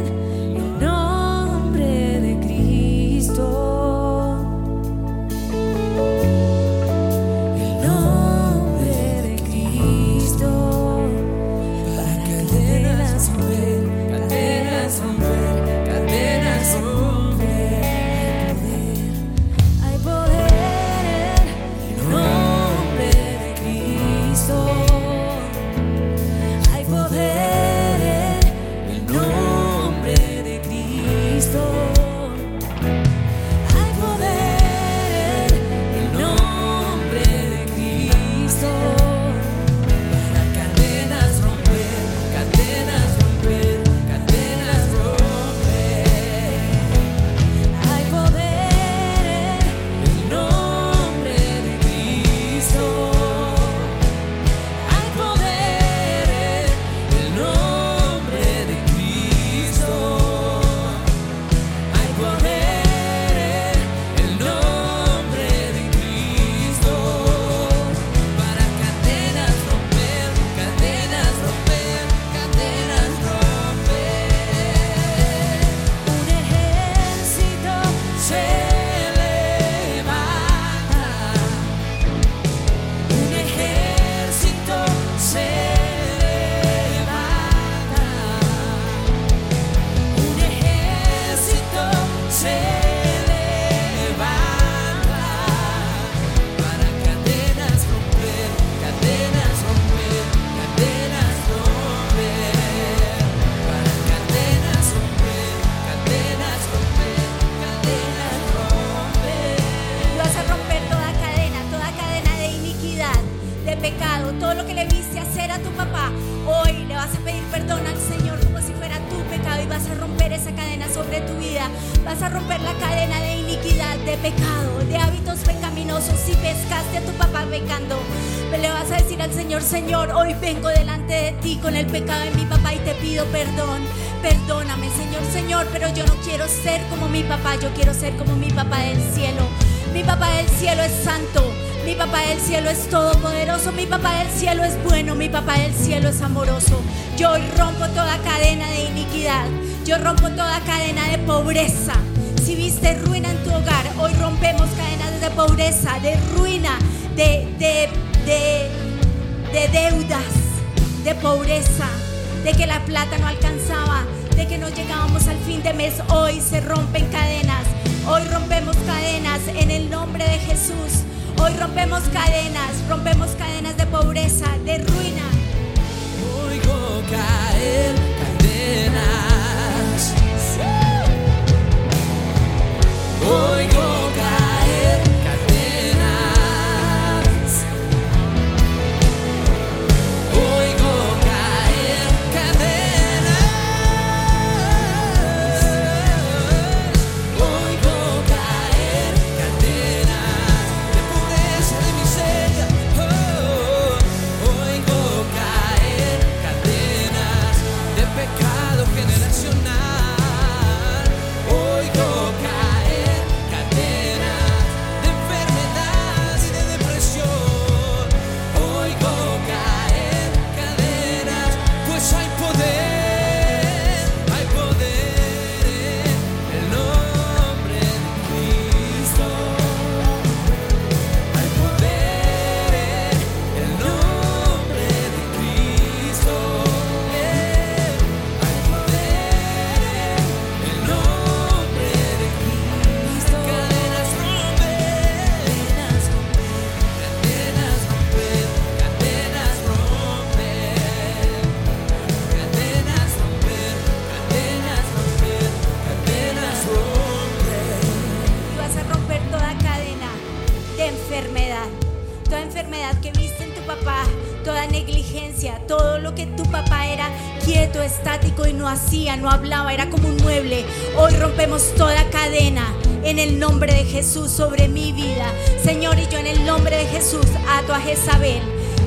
Toda 271.77 272.11
cadena 272.11 272.75
en 273.05 273.18
el 273.18 273.38
nombre 273.38 273.72
de 273.72 273.85
Jesús 273.85 274.31
sobre 274.31 274.68
mi 274.68 274.92
vida. 274.92 275.33
Señor, 275.62 275.98
y 275.98 276.07
yo 276.09 276.18
en 276.18 276.27
el 276.27 276.44
nombre 276.44 276.77
de 276.77 276.87
Jesús 276.87 277.27
ato 277.48 277.72
a 277.72 277.81
Jezabel 277.81 278.42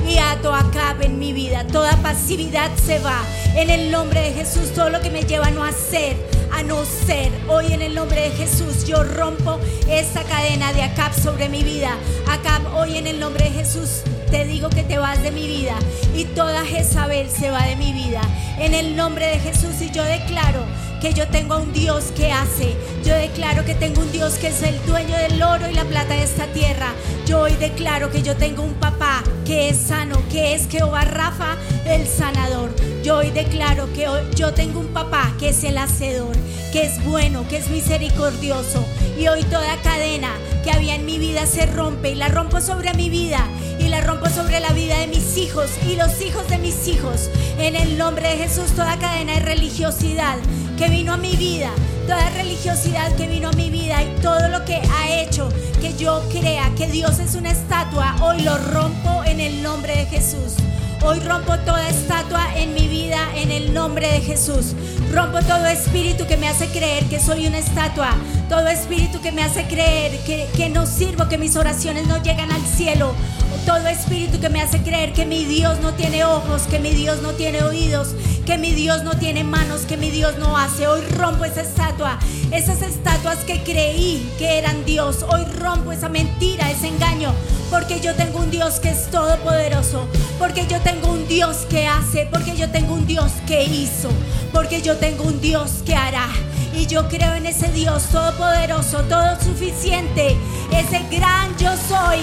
y 0.06 0.18
ato 0.18 0.52
a 0.52 0.60
Acab 0.60 1.02
en 1.02 1.18
mi 1.18 1.32
vida. 1.32 1.66
Toda 1.66 1.96
pasividad 2.02 2.70
se 2.76 2.98
va. 2.98 3.22
En 3.54 3.70
el 3.70 3.90
nombre 3.90 4.20
de 4.20 4.32
Jesús, 4.32 4.72
todo 4.74 4.90
lo 4.90 5.00
que 5.00 5.10
me 5.10 5.22
lleva 5.22 5.46
a 5.46 5.50
no 5.50 5.64
hacer, 5.64 6.16
a 6.52 6.62
no 6.62 6.84
ser. 6.84 7.32
Hoy 7.48 7.72
en 7.72 7.82
el 7.82 7.94
nombre 7.94 8.20
de 8.20 8.30
Jesús 8.30 8.84
yo 8.84 9.02
rompo 9.02 9.58
esta 9.88 10.22
cadena 10.24 10.72
de 10.72 10.82
Acab 10.82 11.14
sobre 11.14 11.48
mi 11.48 11.62
vida. 11.62 11.96
Acab, 12.28 12.62
hoy 12.76 12.98
en 12.98 13.06
el 13.06 13.18
nombre 13.18 13.44
de 13.44 13.50
Jesús 13.50 14.02
te 14.36 14.44
digo 14.44 14.68
que 14.68 14.82
te 14.82 14.98
vas 14.98 15.22
de 15.22 15.30
mi 15.30 15.46
vida 15.46 15.74
y 16.14 16.26
toda 16.26 16.62
Jezabel 16.66 17.30
se 17.30 17.50
va 17.50 17.62
de 17.62 17.74
mi 17.76 17.94
vida. 17.94 18.20
En 18.58 18.74
el 18.74 18.94
nombre 18.94 19.26
de 19.28 19.38
Jesús 19.38 19.80
y 19.80 19.90
yo 19.90 20.04
declaro 20.04 20.60
que 21.00 21.14
yo 21.14 21.26
tengo 21.28 21.54
a 21.54 21.58
un 21.58 21.72
Dios 21.72 22.12
que 22.14 22.32
hace. 22.32 22.76
Yo 23.02 23.14
declaro 23.14 23.64
que 23.64 23.74
tengo 23.74 24.02
un 24.02 24.12
Dios 24.12 24.34
que 24.34 24.48
es 24.48 24.62
el 24.62 24.78
dueño 24.84 25.16
del 25.16 25.42
oro 25.42 25.70
y 25.70 25.72
la 25.72 25.84
plata 25.84 26.12
de 26.12 26.24
esta 26.24 26.44
tierra. 26.48 26.92
Yo 27.24 27.40
hoy 27.40 27.52
declaro 27.52 28.10
que 28.10 28.20
yo 28.20 28.36
tengo 28.36 28.62
un 28.62 28.74
papá 28.74 29.22
que 29.46 29.70
es 29.70 29.78
sano, 29.78 30.22
que 30.30 30.52
es 30.54 30.68
Jehová 30.68 31.04
Rafa, 31.04 31.56
el 31.88 32.06
sanador. 32.06 32.74
Yo 33.02 33.18
hoy 33.18 33.30
declaro 33.30 33.92
que 33.92 34.06
yo 34.34 34.52
tengo 34.52 34.80
un 34.80 34.88
papá 34.88 35.34
que 35.38 35.50
es 35.50 35.64
el 35.64 35.78
hacedor, 35.78 36.36
que 36.72 36.84
es 36.84 37.04
bueno, 37.04 37.46
que 37.48 37.58
es 37.58 37.70
misericordioso. 37.70 38.84
Y 39.18 39.28
hoy 39.28 39.42
toda 39.44 39.76
cadena 39.82 40.30
que 40.64 40.70
había 40.72 40.96
en 40.96 41.06
mi 41.06 41.18
vida 41.18 41.46
se 41.46 41.66
rompe 41.66 42.10
y 42.10 42.14
la 42.14 42.28
rompo 42.28 42.60
sobre 42.60 42.92
mi 42.94 43.08
vida 43.08 43.46
y 43.78 43.88
la 43.88 44.00
rompo 44.00 44.28
sobre 44.28 44.60
la 44.60 44.70
vida 44.72 44.98
de 44.98 45.06
mis 45.06 45.36
hijos 45.36 45.70
y 45.88 45.96
los 45.96 46.20
hijos 46.20 46.48
de 46.48 46.58
mis 46.58 46.88
hijos. 46.88 47.30
En 47.58 47.76
el 47.76 47.96
nombre 47.96 48.28
de 48.28 48.36
Jesús, 48.38 48.72
toda 48.72 48.98
cadena 48.98 49.34
de 49.34 49.40
religiosidad 49.40 50.36
que 50.76 50.88
vino 50.88 51.12
a 51.12 51.16
mi 51.16 51.36
vida, 51.36 51.70
toda 52.06 52.28
religiosidad 52.30 53.14
que 53.16 53.28
vino 53.28 53.48
a 53.48 53.52
mi 53.52 53.70
vida 53.70 54.02
y 54.02 54.20
todo 54.20 54.48
lo 54.48 54.64
que 54.64 54.76
ha 54.76 55.20
hecho 55.20 55.48
que 55.80 55.94
yo 55.96 56.22
crea 56.30 56.72
que 56.76 56.86
Dios 56.88 57.18
es 57.18 57.34
una 57.34 57.50
estatua, 57.50 58.16
hoy 58.22 58.42
lo 58.42 58.56
rompo 58.58 59.22
en 59.24 59.40
el 59.40 59.62
nombre 59.62 59.96
de 59.96 60.06
Jesús. 60.06 60.54
Hoy 61.02 61.20
rompo 61.20 61.56
toda 61.58 61.88
estatua 61.88 62.56
en 62.56 62.74
mi 62.74 62.88
vida 62.88 63.18
en 63.36 63.50
el 63.50 63.72
nombre 63.74 64.10
de 64.10 64.20
Jesús. 64.20 64.74
Rompo 65.12 65.38
todo 65.40 65.66
espíritu 65.66 66.26
que 66.26 66.36
me 66.36 66.48
hace 66.48 66.66
creer 66.68 67.04
que 67.04 67.20
soy 67.20 67.46
una 67.46 67.58
estatua. 67.58 68.10
Todo 68.48 68.66
espíritu 68.68 69.20
que 69.20 69.30
me 69.30 69.42
hace 69.42 69.64
creer 69.64 70.18
que, 70.24 70.48
que 70.56 70.68
no 70.68 70.86
sirvo, 70.86 71.28
que 71.28 71.38
mis 71.38 71.56
oraciones 71.56 72.06
no 72.06 72.22
llegan 72.22 72.50
al 72.50 72.62
cielo. 72.62 73.14
Todo 73.66 73.86
espíritu 73.88 74.40
que 74.40 74.48
me 74.48 74.62
hace 74.62 74.82
creer 74.82 75.12
que 75.12 75.26
mi 75.26 75.44
Dios 75.44 75.80
no 75.80 75.92
tiene 75.94 76.24
ojos, 76.24 76.62
que 76.62 76.78
mi 76.78 76.90
Dios 76.90 77.20
no 77.22 77.30
tiene 77.32 77.62
oídos, 77.62 78.14
que 78.46 78.56
mi 78.58 78.70
Dios 78.70 79.02
no 79.02 79.18
tiene 79.18 79.42
manos, 79.42 79.82
que 79.82 79.96
mi 79.96 80.08
Dios 80.08 80.38
no 80.38 80.56
hace. 80.56 80.86
Hoy 80.86 81.00
rompo 81.00 81.44
esa 81.44 81.62
estatua, 81.62 82.16
esas 82.52 82.80
estatuas 82.80 83.38
que 83.38 83.64
creí 83.64 84.32
que 84.38 84.58
eran 84.58 84.84
Dios. 84.84 85.26
Hoy 85.28 85.44
rompo 85.58 85.90
esa 85.90 86.08
mentira, 86.08 86.70
ese 86.70 86.86
engaño, 86.86 87.34
porque 87.70 88.00
yo 88.00 88.14
tengo 88.14 88.38
un 88.38 88.52
Dios 88.52 88.78
que 88.78 88.90
es 88.90 89.10
todopoderoso, 89.10 90.06
porque 90.38 90.64
yo 90.68 90.80
tengo 90.80 91.08
un 91.08 91.26
Dios 91.26 91.66
que 91.68 91.88
hace, 91.88 92.28
porque 92.30 92.56
yo 92.56 92.70
tengo 92.70 92.94
un 92.94 93.04
Dios 93.04 93.32
que 93.48 93.64
hizo, 93.64 94.10
porque 94.52 94.80
yo 94.80 94.96
tengo 94.96 95.24
un 95.24 95.40
Dios 95.40 95.82
que 95.84 95.96
hará. 95.96 96.28
Y 96.72 96.86
yo 96.86 97.08
creo 97.08 97.34
en 97.34 97.46
ese 97.46 97.68
Dios 97.72 98.04
todopoderoso, 98.12 99.00
todo 99.08 99.40
suficiente, 99.40 100.36
ese 100.70 101.00
gran 101.10 101.56
yo 101.58 101.72
soy. 101.88 102.20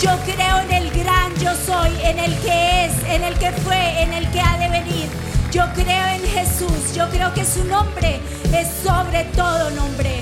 Yo 0.00 0.16
creo 0.24 0.60
en 0.60 0.70
el 0.70 0.90
gran 0.92 1.34
yo 1.40 1.50
soy, 1.66 1.90
en 2.04 2.20
el 2.20 2.32
que 2.36 2.84
es, 2.84 2.92
en 3.10 3.24
el 3.24 3.34
que 3.34 3.50
fue, 3.50 4.02
en 4.02 4.12
el 4.12 4.30
que 4.30 4.40
ha 4.40 4.56
de 4.56 4.68
venir. 4.68 5.08
Yo 5.50 5.64
creo 5.74 6.06
en 6.08 6.22
Jesús, 6.28 6.94
yo 6.94 7.08
creo 7.08 7.32
que 7.32 7.44
su 7.44 7.64
nombre 7.64 8.20
es 8.52 8.68
sobre 8.84 9.24
todo 9.34 9.70
nombre. 9.70 10.20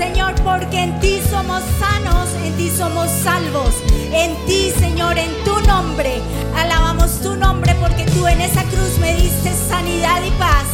Señor, 0.00 0.34
porque 0.42 0.82
en 0.82 0.98
ti 1.00 1.20
somos 1.30 1.62
sanos, 1.78 2.28
en 2.42 2.56
ti 2.56 2.70
somos 2.74 3.10
salvos. 3.22 3.74
En 4.14 4.34
ti, 4.46 4.72
Señor, 4.78 5.18
en 5.18 5.30
tu 5.44 5.60
nombre. 5.66 6.22
Alabamos 6.56 7.20
tu 7.20 7.36
nombre 7.36 7.74
porque 7.78 8.06
tú 8.06 8.26
en 8.26 8.40
esa 8.40 8.62
cruz 8.64 8.98
me 8.98 9.14
diste 9.14 9.50
sanidad 9.68 10.22
y 10.26 10.30
paz. 10.38 10.64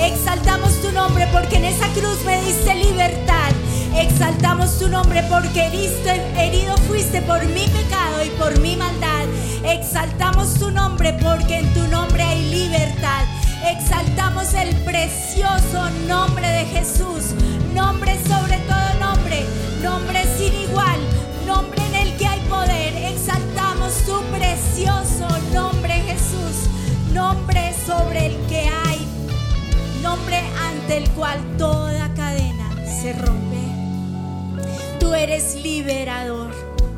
Exaltamos 0.00 0.80
tu 0.80 0.90
nombre 0.92 1.28
porque 1.30 1.56
en 1.56 1.66
esa 1.66 1.88
cruz 1.88 2.24
me 2.24 2.40
diste 2.40 2.74
libertad. 2.74 3.52
Exaltamos 3.94 4.78
tu 4.78 4.88
nombre 4.88 5.22
porque 5.28 5.66
heriste- 5.66 6.22
herido 6.38 6.74
fuiste 6.88 7.20
por 7.20 7.44
mi 7.44 7.66
pecado 7.68 8.24
y 8.24 8.30
por 8.30 8.58
mi 8.60 8.76
maldad. 8.76 9.26
Exaltamos 9.62 10.54
tu 10.54 10.70
nombre 10.70 11.12
porque 11.22 11.58
en 11.58 11.74
tu 11.74 11.86
nombre 11.88 12.22
hay 12.22 12.48
libertad. 12.50 13.24
Exaltamos 13.66 14.54
el 14.54 14.74
precioso 14.84 15.90
nombre 16.08 16.48
de 16.48 16.64
Jesús, 16.64 17.34
nombre 17.74 18.18
sobre 18.26 18.56
todo 18.66 18.94
nombre, 18.98 19.44
nombre 19.82 20.24
sin 20.38 20.54
igual, 20.54 20.98
nombre 21.46 21.84
en 21.86 21.94
el 21.94 22.16
que 22.16 22.26
hay 22.26 22.40
poder. 22.48 22.94
Exaltamos 23.12 23.92
tu 24.06 24.18
precioso 24.34 25.28
nombre 25.52 25.92
Jesús, 25.92 26.70
nombre 27.12 27.74
sobre 27.86 28.26
el 28.26 28.36
que 28.48 28.60
hay, 28.86 29.06
nombre 30.02 30.40
ante 30.66 30.96
el 30.96 31.10
cual 31.10 31.38
toda 31.58 32.12
cadena 32.14 32.74
se 32.86 33.12
rompe. 33.12 33.58
Tú 34.98 35.12
eres 35.14 35.56
liberador, 35.56 36.50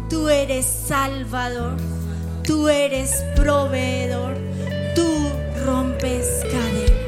tú 0.08 0.28
eres 0.28 0.64
salvador, 0.64 1.76
tú 2.44 2.68
eres 2.68 3.24
proveedor, 3.34 4.36
tú 4.94 5.12
rompes 5.64 6.44
cadenas. 6.50 7.02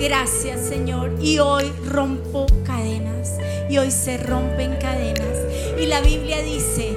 Gracias 0.00 0.60
Señor. 0.68 1.12
Y 1.20 1.38
hoy 1.38 1.72
rompo 1.88 2.46
cadenas. 2.64 3.38
Y 3.68 3.78
hoy 3.78 3.90
se 3.90 4.18
rompen 4.18 4.76
cadenas. 4.80 5.38
Y 5.80 5.86
la 5.86 6.00
Biblia 6.00 6.42
dice 6.42 6.96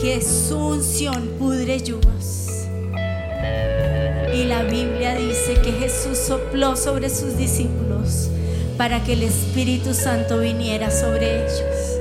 que 0.00 0.20
su 0.20 0.56
unción 0.56 1.28
pudre 1.38 1.80
yugos. 1.80 2.48
Y 4.34 4.44
la 4.44 4.62
Biblia 4.62 5.14
dice 5.14 5.54
que 5.62 5.72
Jesús 5.72 6.18
sopló 6.18 6.76
sobre 6.76 7.10
sus 7.10 7.36
discípulos 7.36 8.30
para 8.78 9.02
que 9.04 9.12
el 9.12 9.22
Espíritu 9.24 9.92
Santo 9.92 10.38
viniera 10.38 10.90
sobre 10.90 11.44
ellos. 11.44 12.00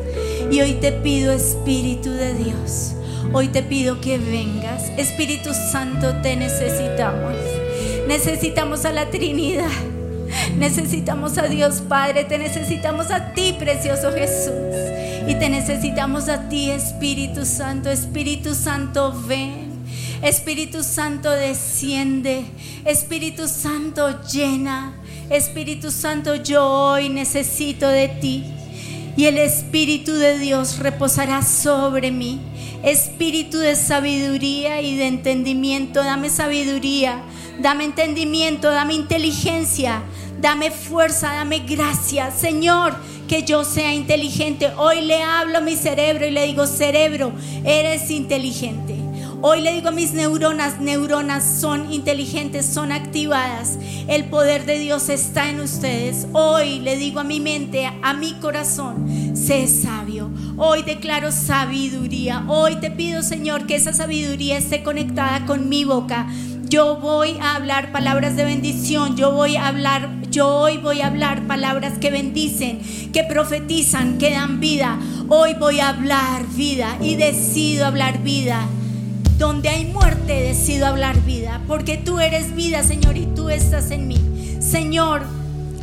Y 0.51 0.61
hoy 0.61 0.73
te 0.75 0.91
pido, 0.91 1.33
Espíritu 1.33 2.11
de 2.11 2.33
Dios, 2.35 2.93
hoy 3.33 3.49
te 3.49 3.63
pido 3.63 3.99
que 3.99 4.17
vengas. 4.17 4.89
Espíritu 4.97 5.49
Santo, 5.53 6.21
te 6.21 6.35
necesitamos. 6.35 7.35
Necesitamos 8.09 8.85
a 8.85 8.91
la 8.91 9.11
Trinidad. 9.11 9.69
Necesitamos 10.57 11.37
a 11.37 11.43
Dios 11.43 11.83
Padre, 11.87 12.23
te 12.23 12.39
necesitamos 12.39 13.11
a 13.11 13.35
ti, 13.35 13.53
precioso 13.53 14.11
Jesús. 14.11 14.51
Y 15.27 15.35
te 15.35 15.47
necesitamos 15.47 16.27
a 16.27 16.49
ti, 16.49 16.71
Espíritu 16.71 17.45
Santo. 17.45 17.91
Espíritu 17.91 18.55
Santo, 18.55 19.13
ven. 19.27 19.69
Espíritu 20.23 20.81
Santo 20.81 21.29
desciende, 21.29 22.45
Espíritu 22.83 23.47
Santo 23.47 24.23
llena, 24.23 24.95
Espíritu 25.29 25.91
Santo 25.91 26.33
yo 26.33 26.67
hoy 26.67 27.09
necesito 27.09 27.87
de 27.87 28.07
ti 28.07 28.43
y 29.15 29.25
el 29.25 29.37
Espíritu 29.37 30.13
de 30.13 30.39
Dios 30.39 30.79
reposará 30.79 31.41
sobre 31.41 32.09
mí. 32.09 32.41
Espíritu 32.83 33.57
de 33.59 33.75
sabiduría 33.75 34.81
y 34.81 34.95
de 34.95 35.07
entendimiento, 35.07 36.03
dame 36.03 36.29
sabiduría, 36.29 37.21
dame 37.61 37.83
entendimiento, 37.83 38.69
dame 38.71 38.93
inteligencia, 38.93 40.01
dame 40.41 40.71
fuerza, 40.71 41.33
dame 41.33 41.59
gracia. 41.59 42.31
Señor, 42.31 42.95
que 43.27 43.43
yo 43.43 43.63
sea 43.63 43.93
inteligente. 43.93 44.71
Hoy 44.77 45.01
le 45.01 45.21
hablo 45.21 45.59
a 45.59 45.61
mi 45.61 45.75
cerebro 45.75 46.25
y 46.25 46.31
le 46.31 46.47
digo, 46.47 46.65
cerebro, 46.65 47.31
eres 47.63 48.09
inteligente. 48.09 48.95
Hoy 49.41 49.61
le 49.61 49.73
digo 49.73 49.87
a 49.87 49.91
mis 49.91 50.11
neuronas, 50.11 50.81
neuronas 50.81 51.45
son 51.61 51.93
inteligentes, 51.93 52.65
son 52.65 52.91
activadas. 52.91 53.77
El 54.09 54.25
poder 54.25 54.65
de 54.65 54.79
Dios 54.79 55.07
está 55.07 55.49
en 55.49 55.61
ustedes. 55.61 56.27
Hoy 56.33 56.79
le 56.79 56.97
digo 56.97 57.21
a 57.21 57.23
mi 57.23 57.39
mente, 57.39 57.89
a 58.01 58.13
mi 58.13 58.33
corazón, 58.39 59.37
sé 59.37 59.67
sabio. 59.67 60.29
Hoy 60.61 60.83
declaro 60.83 61.31
sabiduría. 61.31 62.43
Hoy 62.49 62.75
te 62.81 62.91
pido, 62.91 63.23
Señor, 63.23 63.65
que 63.65 63.77
esa 63.77 63.93
sabiduría 63.93 64.57
esté 64.57 64.83
conectada 64.83 65.45
con 65.45 65.69
mi 65.69 65.85
boca. 65.85 66.27
Yo 66.67 66.97
voy 66.97 67.37
a 67.41 67.55
hablar 67.55 67.93
palabras 67.93 68.35
de 68.35 68.43
bendición. 68.43 69.15
Yo 69.15 69.31
voy 69.31 69.55
a 69.55 69.69
hablar, 69.69 70.09
yo 70.29 70.49
hoy 70.49 70.75
voy 70.75 70.99
a 70.99 71.07
hablar 71.07 71.47
palabras 71.47 71.97
que 71.97 72.11
bendicen, 72.11 72.81
que 73.13 73.23
profetizan, 73.23 74.17
que 74.17 74.31
dan 74.31 74.59
vida. 74.59 74.99
Hoy 75.29 75.53
voy 75.53 75.79
a 75.79 75.87
hablar 75.87 76.45
vida 76.57 76.97
y 76.99 77.15
decido 77.15 77.85
hablar 77.85 78.21
vida 78.21 78.67
donde 79.37 79.69
hay 79.69 79.85
muerte, 79.85 80.41
decido 80.41 80.87
hablar 80.87 81.23
vida, 81.23 81.61
porque 81.69 81.95
tú 81.95 82.19
eres 82.19 82.53
vida, 82.53 82.83
Señor, 82.83 83.15
y 83.15 83.27
tú 83.27 83.47
estás 83.47 83.91
en 83.91 84.09
mí. 84.09 84.19
Señor, 84.59 85.23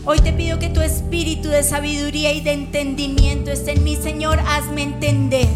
hoy 0.07 0.21
te 0.21 0.33
pido 0.33 0.59
que 0.59 0.69
tu 0.69 0.81
espíritu 0.81 1.49
de 1.49 1.62
sabiduría 1.62 2.33
y 2.33 2.40
de 2.40 2.53
entendimiento 2.53 3.51
esté 3.51 3.73
en 3.73 3.85
mí, 3.85 3.97
Señor, 3.97 4.38
hazme 4.38 4.83
entender. 4.83 5.49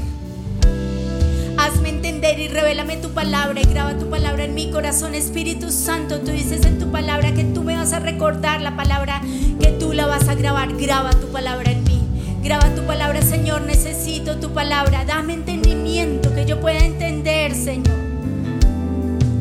Hazme 1.57 1.91
entender 1.91 2.39
y 2.41 2.49
revélame 2.49 2.97
tu 2.97 3.11
palabra 3.11 3.61
y 3.61 3.65
graba 3.65 3.97
tu 3.97 4.11
palabra 4.11 4.45
en 4.45 4.55
mi 4.55 4.71
corazón, 4.71 5.15
Espíritu 5.15 5.71
Santo. 5.71 6.21
Tú 6.21 6.33
dices 6.33 6.65
en 6.65 6.79
tu 6.79 6.91
palabra 6.91 7.33
que 7.33 7.45
tú 7.45 7.63
me 7.63 7.77
vas 7.77 7.93
a 7.93 8.01
recordar 8.01 8.61
la 8.61 8.77
palabra, 8.77 9.21
que 9.61 9.69
tú 9.69 9.93
la 9.93 10.07
vas 10.07 10.27
a 10.29 10.35
grabar. 10.35 10.75
Graba 10.77 11.11
tu 11.11 11.29
palabra 11.29 11.71
en 11.71 11.85
mí. 11.85 12.01
Graba 12.43 12.75
tu 12.75 12.83
palabra, 12.87 13.21
Señor. 13.21 13.63
Necesito 13.63 14.39
tu 14.39 14.53
palabra. 14.53 15.05
Dame 15.05 15.35
entendimiento, 15.35 16.35
que 16.35 16.47
yo 16.47 16.61
pueda 16.61 16.79
entender, 16.79 17.55
Señor. 17.55 18.10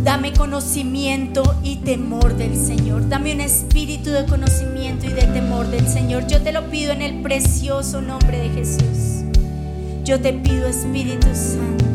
Dame 0.10 0.34
conocimiento 0.34 1.44
y 1.62 1.76
temor 1.76 2.36
del 2.36 2.56
Señor. 2.56 3.08
Dame 3.10 3.32
un 3.32 3.42
espíritu 3.42 4.10
de 4.10 4.26
conocimiento 4.26 5.06
y 5.06 5.10
de 5.10 5.22
temor 5.22 5.68
del 5.68 5.88
Señor. 5.88 6.26
Yo 6.26 6.42
te 6.42 6.52
lo 6.52 6.68
pido 6.72 6.94
en 6.94 7.04
el 7.04 7.22
precioso 7.22 8.02
nombre 8.02 8.40
de 8.40 8.50
Jesús. 8.50 9.24
Yo 10.04 10.20
te 10.20 10.34
pido, 10.34 10.66
Espíritu 10.68 11.28
Santo, 11.36 11.86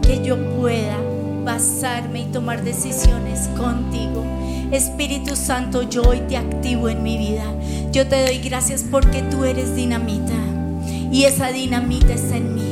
que 0.00 0.24
yo 0.24 0.38
pueda 0.56 0.96
basarme 1.44 2.22
y 2.22 2.32
tomar 2.32 2.64
decisiones 2.64 3.48
contigo. 3.48 4.24
Espíritu 4.70 5.36
Santo, 5.36 5.82
yo 5.82 6.04
hoy 6.04 6.20
te 6.26 6.38
activo 6.38 6.88
en 6.88 7.02
mi 7.02 7.18
vida. 7.18 7.44
Yo 7.92 8.08
te 8.08 8.24
doy 8.24 8.38
gracias 8.38 8.82
porque 8.90 9.20
tú 9.24 9.44
eres 9.44 9.76
dinamita 9.76 10.32
y 11.12 11.24
esa 11.24 11.52
dinamita 11.52 12.14
está 12.14 12.38
en 12.38 12.54
mí. 12.54 12.71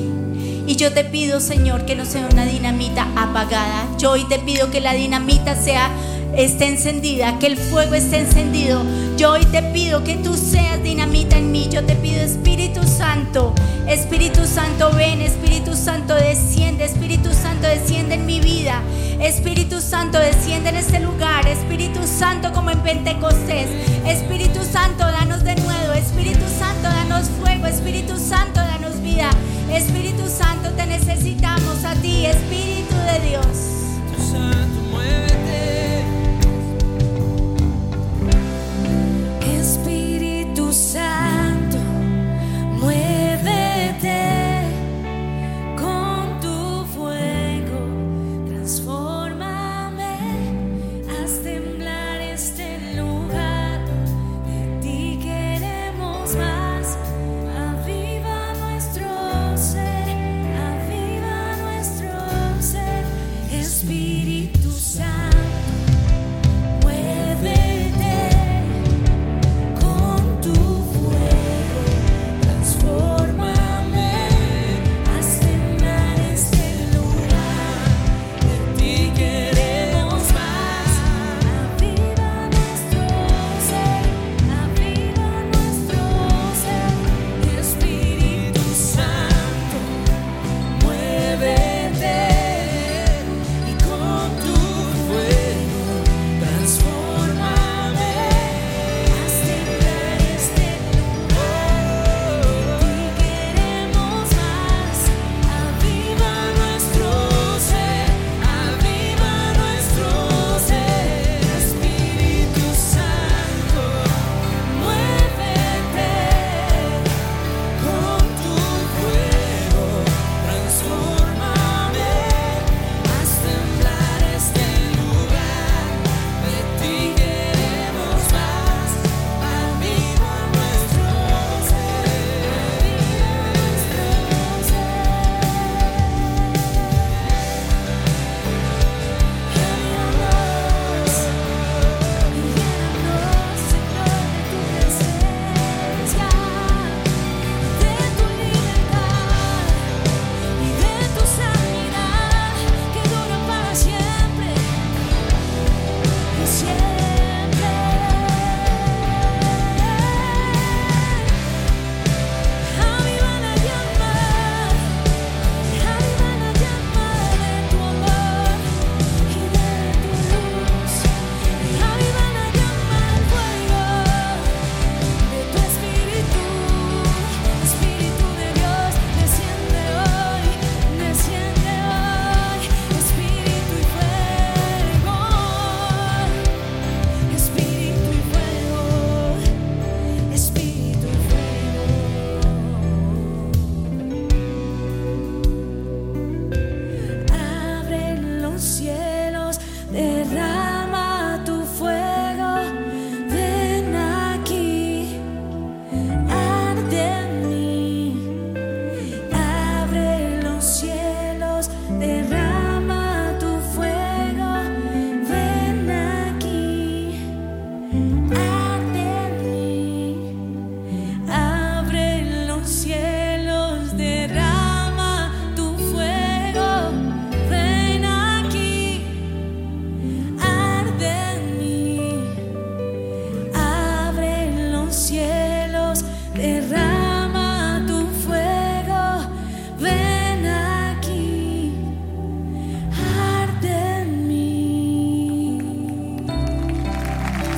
Y 0.66 0.76
yo 0.76 0.92
te 0.92 1.04
pido, 1.04 1.40
Señor, 1.40 1.84
que 1.84 1.94
no 1.94 2.04
sea 2.04 2.28
una 2.30 2.44
dinamita 2.44 3.06
apagada. 3.16 3.86
Yo 3.98 4.12
hoy 4.12 4.24
te 4.28 4.38
pido 4.38 4.70
que 4.70 4.80
la 4.80 4.92
dinamita 4.92 5.56
sea 5.56 5.90
esté 6.36 6.68
encendida, 6.68 7.38
que 7.38 7.46
el 7.46 7.56
fuego 7.56 7.94
esté 7.94 8.18
encendido. 8.18 8.82
Yo 9.16 9.32
hoy 9.32 9.44
te 9.46 9.62
pido 9.62 10.04
que 10.04 10.16
tú 10.16 10.34
seas 10.36 10.82
dinamita 10.82 11.36
en 11.36 11.52
mí. 11.52 11.68
Yo 11.70 11.84
te 11.84 11.94
pido 11.96 12.20
Espíritu 12.20 12.82
Santo, 12.86 13.54
Espíritu 13.86 14.46
Santo 14.46 14.90
ven, 14.94 15.20
Espíritu 15.20 15.74
Santo 15.76 16.14
desciende, 16.14 16.84
Espíritu 16.84 17.32
Santo 17.32 17.66
desciende 17.66 18.14
en 18.14 18.26
mi 18.26 18.40
vida. 18.40 18.80
Espíritu 19.20 19.80
Santo 19.80 20.18
desciende 20.18 20.70
en 20.70 20.76
este 20.76 20.98
lugar, 21.00 21.46
Espíritu 21.46 22.00
Santo 22.06 22.52
como 22.52 22.70
en 22.70 22.78
Pentecostés. 22.80 23.68
Espíritu 24.06 24.60
Santo, 24.64 25.04
danos 25.04 25.44
de 25.44 25.54
nuevo, 25.56 25.92
Espíritu 25.92 26.46
Santo, 26.58 26.82
danos 26.82 27.28
fuego, 27.40 27.66
Espíritu 27.66 28.16
Santo, 28.16 28.60
danos 28.60 29.00
vida. 29.02 29.30
Espíritu 29.70 30.26
Santo, 30.28 30.70
te 30.70 30.86
necesitamos 30.86 31.84
a 31.84 31.94
ti, 31.96 32.26
Espíritu 32.26 32.94
de 32.94 33.28
Dios. 33.28 33.46
Santo, 34.32 34.80
muévete. 34.90 35.79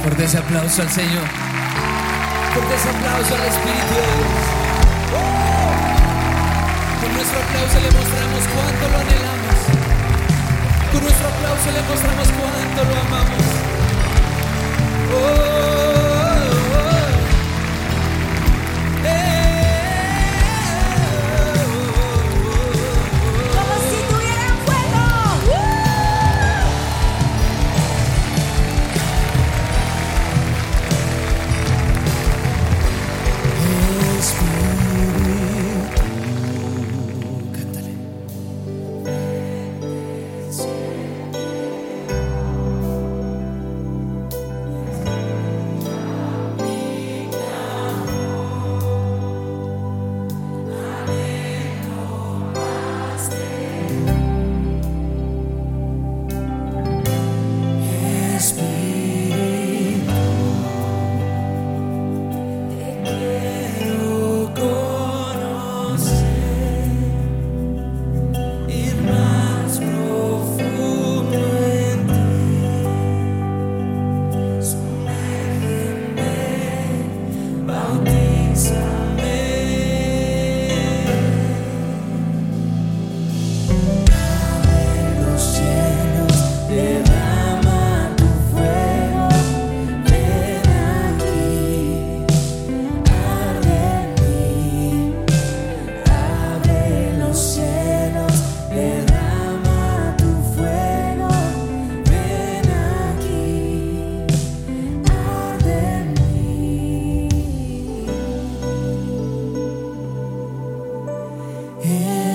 Fuerte 0.02 0.24
ese 0.24 0.38
aplauso 0.38 0.82
al 0.82 0.90
Señor. 0.90 1.22
Fuerte 2.52 2.74
ese 2.74 2.88
aplauso 2.88 3.34
al 3.36 3.42
Espíritu 3.46 3.94
de 3.94 4.06
Dios. 4.18 4.42
Con 7.00 7.12
nuestro 7.14 7.38
aplauso 7.38 7.78
le 7.78 7.90
mostramos 7.92 8.42
cuánto 8.52 8.88
lo 8.90 8.98
anhelamos. 8.98 9.56
Con 10.90 11.00
nuestro 11.02 11.28
aplauso 11.28 11.70
le 11.70 11.82
mostramos 11.82 12.28
cuánto 12.34 12.82
lo 12.82 12.94
amamos. 13.00 13.46
Oh, 15.14 15.18
oh, 15.18 15.91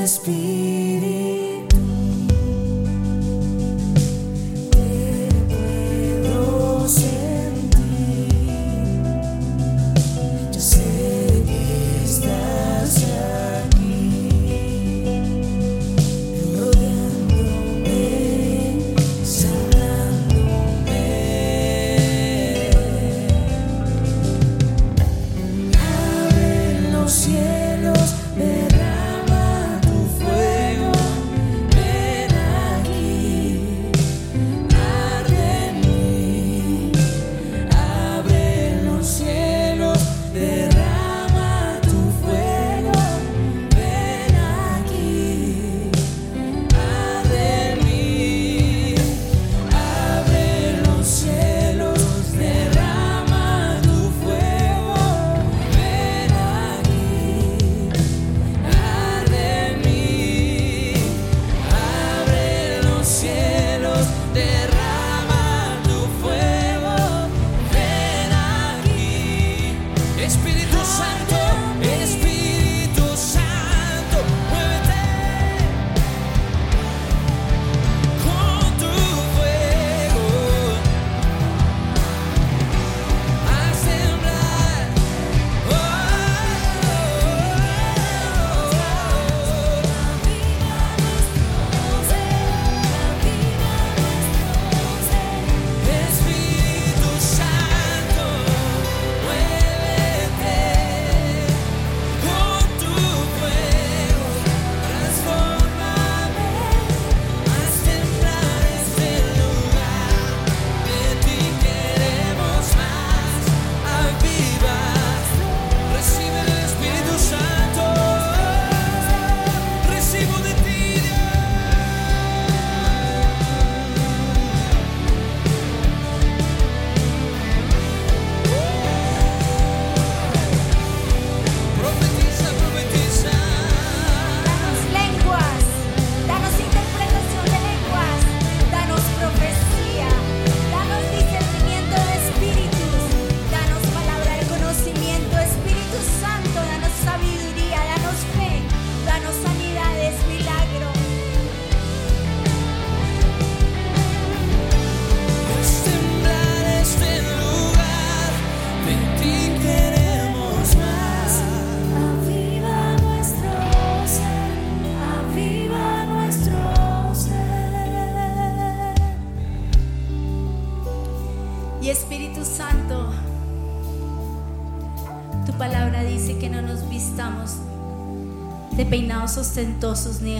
this 0.08 0.20
be? 0.20 0.76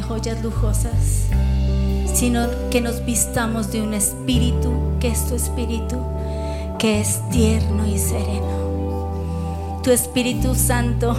Joyas 0.08 0.42
lujosas, 0.44 1.28
sino 2.14 2.48
que 2.70 2.82
nos 2.82 3.06
vistamos 3.06 3.72
de 3.72 3.82
un 3.82 3.94
espíritu, 3.94 4.72
que 5.00 5.10
es 5.10 5.28
tu 5.28 5.36
espíritu, 5.36 5.98
que 6.80 7.02
es 7.02 7.22
tierno 7.30 7.86
y 7.88 7.98
sereno. 7.98 9.82
Tu 9.84 9.92
Espíritu 9.92 10.54
Santo, 10.54 11.16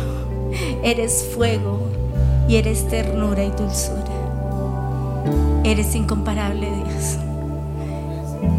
eres 0.82 1.30
fuego 1.34 1.80
y 2.49 2.57
eres 2.57 2.86
ternura 2.89 3.45
y 3.45 3.51
dulzura. 3.51 4.05
Eres 5.64 5.95
incomparable, 5.95 6.66
Dios. 6.66 7.16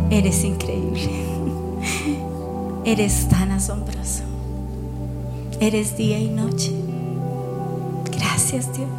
Eres 0.09 0.43
increíble. 0.43 1.09
Eres 2.85 3.27
tan 3.29 3.51
asombroso. 3.51 4.23
Eres 5.59 5.97
día 5.97 6.19
y 6.19 6.29
noche. 6.29 6.71
Gracias 8.11 8.71
Dios. 8.73 8.98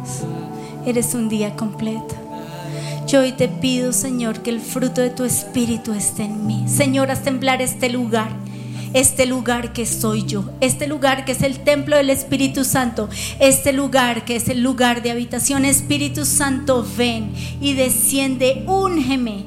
Eres 0.85 1.13
un 1.13 1.29
día 1.29 1.55
completo. 1.55 2.15
Yo 3.07 3.21
hoy 3.21 3.33
te 3.33 3.47
pido, 3.47 3.93
Señor, 3.93 4.41
que 4.41 4.49
el 4.49 4.59
fruto 4.59 5.01
de 5.01 5.09
tu 5.09 5.23
espíritu 5.23 5.93
esté 5.93 6.23
en 6.23 6.47
mí. 6.47 6.65
Señor, 6.67 7.11
haz 7.11 7.23
temblar 7.23 7.61
este 7.61 7.89
lugar. 7.89 8.31
Este 8.93 9.25
lugar 9.25 9.71
que 9.71 9.85
soy 9.85 10.25
yo, 10.25 10.43
este 10.59 10.85
lugar 10.85 11.23
que 11.23 11.31
es 11.31 11.43
el 11.43 11.59
templo 11.59 11.95
del 11.95 12.09
Espíritu 12.09 12.65
Santo, 12.65 13.07
este 13.39 13.71
lugar 13.71 14.25
que 14.25 14.35
es 14.35 14.49
el 14.49 14.61
lugar 14.61 15.01
de 15.01 15.11
habitación. 15.11 15.63
Espíritu 15.63 16.25
Santo, 16.25 16.85
ven 16.97 17.31
y 17.61 17.73
desciende, 17.73 18.65
úngeme, 18.67 19.45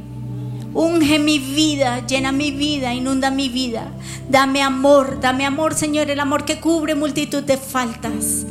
unge 0.73 1.19
mi 1.19 1.39
vida, 1.39 2.07
llena 2.07 2.33
mi 2.33 2.53
vida, 2.53 2.95
inunda 2.95 3.31
mi 3.31 3.51
vida. 3.51 3.93
Dame 4.31 4.63
amor, 4.63 5.21
dame 5.21 5.45
amor, 5.45 5.75
Señor, 5.75 6.11
el 6.11 6.21
amor 6.21 6.47
que 6.47 6.59
cubre 6.59 6.95
multitud 6.95 7.43
de 7.43 7.59
faltas. 7.59 8.47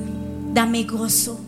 Dame 0.54 0.84
gozo. 0.84 1.40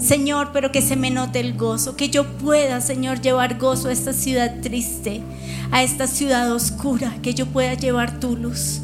Señor, 0.00 0.50
pero 0.52 0.72
que 0.72 0.80
se 0.80 0.96
me 0.96 1.10
note 1.10 1.40
el 1.40 1.56
gozo, 1.56 1.94
que 1.94 2.08
yo 2.08 2.24
pueda, 2.24 2.80
Señor, 2.80 3.20
llevar 3.20 3.58
gozo 3.58 3.88
a 3.88 3.92
esta 3.92 4.14
ciudad 4.14 4.60
triste, 4.62 5.20
a 5.70 5.82
esta 5.82 6.06
ciudad 6.06 6.50
oscura, 6.52 7.14
que 7.22 7.34
yo 7.34 7.46
pueda 7.46 7.74
llevar 7.74 8.18
tu 8.18 8.34
luz. 8.34 8.80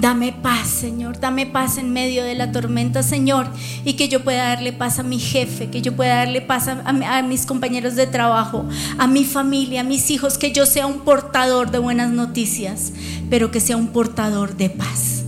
Dame 0.00 0.32
paz, 0.32 0.66
Señor, 0.66 1.20
dame 1.20 1.46
paz 1.46 1.76
en 1.76 1.92
medio 1.92 2.24
de 2.24 2.34
la 2.34 2.50
tormenta, 2.52 3.02
Señor, 3.02 3.46
y 3.84 3.94
que 3.94 4.08
yo 4.08 4.24
pueda 4.24 4.48
darle 4.48 4.72
paz 4.72 4.98
a 4.98 5.02
mi 5.02 5.18
jefe, 5.18 5.68
que 5.68 5.82
yo 5.82 5.94
pueda 5.94 6.16
darle 6.16 6.40
paz 6.40 6.68
a, 6.68 6.82
a, 6.86 7.22
mis 7.22 7.44
compañeros 7.44 7.96
de 7.96 8.06
trabajo, 8.06 8.64
a 8.98 9.06
mi 9.06 9.24
familia, 9.24 9.82
a 9.82 9.84
mis 9.84 10.10
hijos, 10.10 10.38
que 10.38 10.52
yo 10.52 10.64
sea 10.64 10.86
un 10.86 11.00
portador 11.00 11.70
de 11.70 11.78
buenas 11.78 12.10
noticias, 12.10 12.92
pero 13.28 13.50
que 13.50 13.60
sea 13.60 13.76
un 13.76 13.88
portador 13.88 14.56
de 14.56 14.70
paz. 14.70 15.19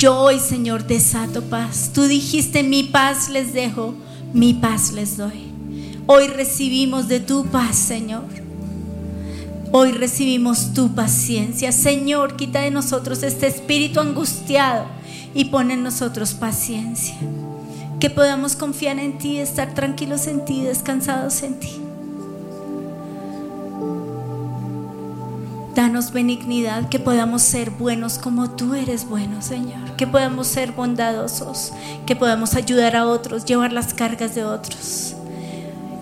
Yo 0.00 0.18
hoy, 0.18 0.38
Señor, 0.38 0.86
desato 0.86 1.42
paz. 1.42 1.90
Tú 1.92 2.04
dijiste, 2.04 2.62
mi 2.62 2.84
paz 2.84 3.28
les 3.28 3.52
dejo, 3.52 3.92
mi 4.32 4.54
paz 4.54 4.92
les 4.92 5.18
doy. 5.18 5.52
Hoy 6.06 6.28
recibimos 6.28 7.06
de 7.06 7.20
tu 7.20 7.44
paz, 7.44 7.76
Señor. 7.76 8.24
Hoy 9.72 9.92
recibimos 9.92 10.72
tu 10.72 10.94
paciencia. 10.94 11.70
Señor, 11.70 12.36
quita 12.36 12.60
de 12.60 12.70
nosotros 12.70 13.22
este 13.22 13.46
espíritu 13.46 14.00
angustiado 14.00 14.86
y 15.34 15.44
pon 15.44 15.70
en 15.70 15.82
nosotros 15.82 16.32
paciencia. 16.32 17.16
Que 18.00 18.08
podamos 18.08 18.56
confiar 18.56 18.98
en 18.98 19.18
ti, 19.18 19.36
estar 19.36 19.74
tranquilos 19.74 20.28
en 20.28 20.46
ti, 20.46 20.62
descansados 20.62 21.42
en 21.42 21.60
ti. 21.60 21.79
Danos 25.80 26.12
benignidad, 26.12 26.90
que 26.90 26.98
podamos 26.98 27.40
ser 27.40 27.70
buenos 27.70 28.18
como 28.18 28.50
tú 28.50 28.74
eres 28.74 29.08
bueno, 29.08 29.40
Señor. 29.40 29.96
Que 29.96 30.06
podamos 30.06 30.46
ser 30.46 30.72
bondadosos, 30.72 31.72
que 32.04 32.14
podamos 32.14 32.54
ayudar 32.54 32.96
a 32.96 33.06
otros, 33.06 33.46
llevar 33.46 33.72
las 33.72 33.94
cargas 33.94 34.34
de 34.34 34.44
otros 34.44 35.14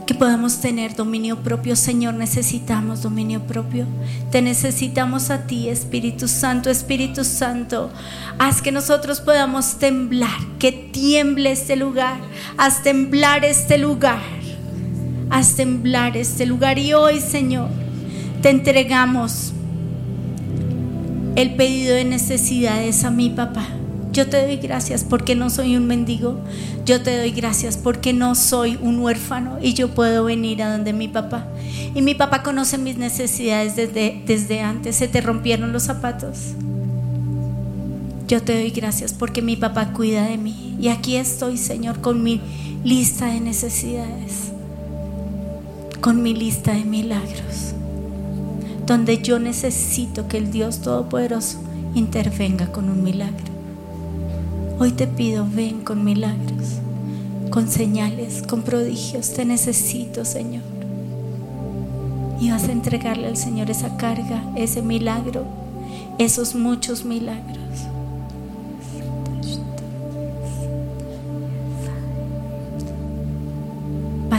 que 0.04 0.14
podamos 0.14 0.58
tener 0.58 0.96
dominio 0.96 1.44
propio. 1.44 1.76
Señor, 1.76 2.14
necesitamos 2.14 3.02
dominio 3.02 3.46
propio. 3.46 3.86
Te 4.32 4.42
necesitamos 4.42 5.30
a 5.30 5.46
ti, 5.46 5.68
Espíritu 5.68 6.26
Santo, 6.26 6.70
Espíritu 6.70 7.22
Santo. 7.22 7.92
Haz 8.40 8.60
que 8.60 8.72
nosotros 8.72 9.20
podamos 9.20 9.76
temblar, 9.76 10.40
que 10.58 10.72
tiemble 10.72 11.52
este 11.52 11.76
lugar. 11.76 12.18
Haz 12.56 12.82
temblar 12.82 13.44
este 13.44 13.78
lugar. 13.78 14.22
Haz 15.30 15.54
temblar 15.54 16.16
este 16.16 16.46
lugar. 16.46 16.80
Y 16.80 16.94
hoy, 16.94 17.20
Señor, 17.20 17.68
te 18.42 18.50
entregamos 18.50 19.52
el 21.38 21.54
pedido 21.54 21.94
de 21.94 22.04
necesidades 22.04 23.04
a 23.04 23.12
mi 23.12 23.30
papá. 23.30 23.64
Yo 24.10 24.28
te 24.28 24.42
doy 24.44 24.56
gracias 24.56 25.04
porque 25.04 25.36
no 25.36 25.50
soy 25.50 25.76
un 25.76 25.86
mendigo. 25.86 26.40
Yo 26.84 27.00
te 27.00 27.16
doy 27.16 27.30
gracias 27.30 27.76
porque 27.76 28.12
no 28.12 28.34
soy 28.34 28.76
un 28.82 28.98
huérfano 28.98 29.56
y 29.62 29.72
yo 29.72 29.94
puedo 29.94 30.24
venir 30.24 30.64
a 30.64 30.72
donde 30.72 30.92
mi 30.92 31.06
papá. 31.06 31.46
Y 31.94 32.02
mi 32.02 32.16
papá 32.16 32.42
conoce 32.42 32.76
mis 32.76 32.96
necesidades 32.96 33.76
desde, 33.76 34.20
desde 34.26 34.62
antes. 34.62 34.96
Se 34.96 35.06
te 35.06 35.20
rompieron 35.20 35.72
los 35.72 35.84
zapatos. 35.84 36.54
Yo 38.26 38.42
te 38.42 38.54
doy 38.54 38.70
gracias 38.70 39.12
porque 39.12 39.40
mi 39.40 39.54
papá 39.54 39.92
cuida 39.92 40.26
de 40.26 40.38
mí. 40.38 40.76
Y 40.80 40.88
aquí 40.88 41.14
estoy, 41.14 41.56
Señor, 41.56 42.00
con 42.00 42.24
mi 42.24 42.40
lista 42.82 43.26
de 43.26 43.38
necesidades. 43.38 44.50
Con 46.00 46.20
mi 46.20 46.34
lista 46.34 46.72
de 46.72 46.84
milagros. 46.84 47.74
Donde 48.88 49.18
yo 49.18 49.38
necesito 49.38 50.28
que 50.28 50.38
el 50.38 50.50
Dios 50.50 50.80
Todopoderoso 50.80 51.58
intervenga 51.94 52.72
con 52.72 52.88
un 52.88 53.04
milagro. 53.04 53.52
Hoy 54.78 54.92
te 54.92 55.06
pido, 55.06 55.46
ven 55.46 55.82
con 55.82 56.06
milagros, 56.06 56.78
con 57.50 57.68
señales, 57.68 58.42
con 58.48 58.62
prodigios. 58.62 59.34
Te 59.34 59.44
necesito, 59.44 60.24
Señor. 60.24 60.62
Y 62.40 62.50
vas 62.50 62.66
a 62.66 62.72
entregarle 62.72 63.26
al 63.26 63.36
Señor 63.36 63.70
esa 63.70 63.98
carga, 63.98 64.42
ese 64.56 64.80
milagro, 64.80 65.44
esos 66.16 66.54
muchos 66.54 67.04
milagros. 67.04 67.58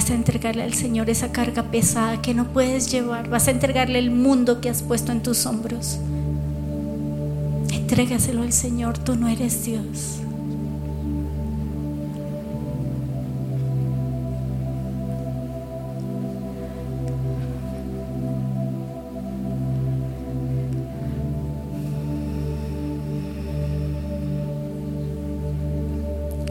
A 0.09 0.15
entregarle 0.15 0.63
al 0.63 0.73
Señor 0.73 1.07
esa 1.11 1.31
carga 1.31 1.69
pesada 1.69 2.19
que 2.19 2.33
no 2.33 2.51
puedes 2.51 2.91
llevar. 2.91 3.29
Vas 3.29 3.47
a 3.47 3.51
entregarle 3.51 3.99
el 3.99 4.09
mundo 4.09 4.59
que 4.59 4.67
has 4.67 4.81
puesto 4.81 5.11
en 5.11 5.21
tus 5.21 5.45
hombros. 5.45 5.99
Entrégaselo 7.71 8.41
al 8.41 8.51
Señor, 8.51 8.97
tú 8.97 9.15
no 9.15 9.27
eres 9.27 9.65
Dios. 9.65 10.17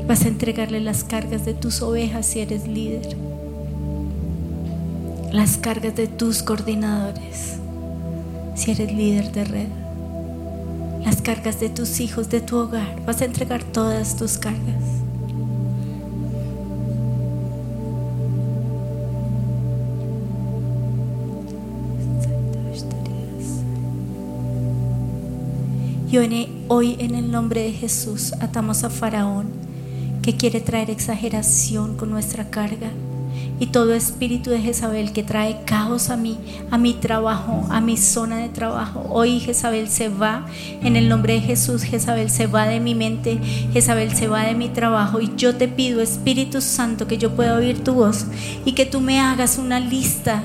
Vas 0.07 0.25
a 0.25 0.29
entregarle 0.29 0.79
las 0.79 1.03
cargas 1.03 1.45
de 1.45 1.55
tus 1.55 1.83
ovejas 1.83 2.25
si 2.25 2.39
eres 2.39 2.69
líder. 2.69 3.17
Las 5.33 5.59
cargas 5.59 5.95
de 5.95 6.07
tus 6.07 6.43
coordinadores 6.43 7.59
si 8.59 8.73
eres 8.73 8.93
líder 8.93 9.31
de 9.31 9.45
red. 9.45 9.69
Las 11.05 11.23
cargas 11.23 11.61
de 11.61 11.69
tus 11.69 12.01
hijos, 12.01 12.29
de 12.29 12.41
tu 12.41 12.57
hogar. 12.57 13.01
Vas 13.07 13.23
a 13.23 13.25
entregar 13.25 13.63
todas 13.63 14.17
tus 14.17 14.37
cargas. 14.37 14.83
Y 26.11 26.17
hoy 26.69 26.97
en 26.99 27.15
el 27.15 27.31
nombre 27.31 27.63
de 27.63 27.73
Jesús 27.73 28.33
atamos 28.41 28.83
a 28.83 28.91
Faraón 28.91 29.49
que 30.23 30.37
quiere 30.37 30.61
traer 30.61 30.91
exageración 30.91 31.97
con 31.97 32.11
nuestra 32.11 32.51
carga. 32.51 32.91
Y 33.61 33.67
todo 33.67 33.95
espíritu 33.95 34.51
de 34.51 34.61
Jezabel 34.61 35.13
que 35.13 35.23
trae 35.23 35.63
caos 35.65 36.11
a 36.11 36.17
mí, 36.17 36.39
a 36.71 36.79
mi 36.79 36.95
trabajo, 36.95 37.67
a 37.71 37.81
mi 37.81 37.97
zona 37.97 38.37
de 38.37 38.49
trabajo. 38.49 39.07
Hoy 39.11 39.41
Jezabel 39.41 39.89
se 39.89 40.09
va 40.09 40.47
en 40.83 40.97
el 40.97 41.09
nombre 41.09 41.35
de 41.35 41.41
Jesús. 41.41 41.83
Jezabel 41.83 42.31
se 42.31 42.47
va 42.47 42.67
de 42.67 42.79
mi 42.79 42.95
mente. 42.95 43.39
Jezabel 43.73 44.15
se 44.15 44.29
va 44.29 44.45
de 44.45 44.55
mi 44.55 44.69
trabajo. 44.69 45.21
Y 45.21 45.33
yo 45.37 45.57
te 45.57 45.67
pido, 45.67 46.01
Espíritu 46.01 46.61
Santo, 46.61 47.09
que 47.09 47.19
yo 47.19 47.35
pueda 47.35 47.57
oír 47.57 47.83
tu 47.83 47.95
voz 47.95 48.27
y 48.65 48.73
que 48.73 48.87
tú 48.87 49.01
me 49.01 49.19
hagas 49.21 49.59
una 49.59 49.81
lista. 49.81 50.43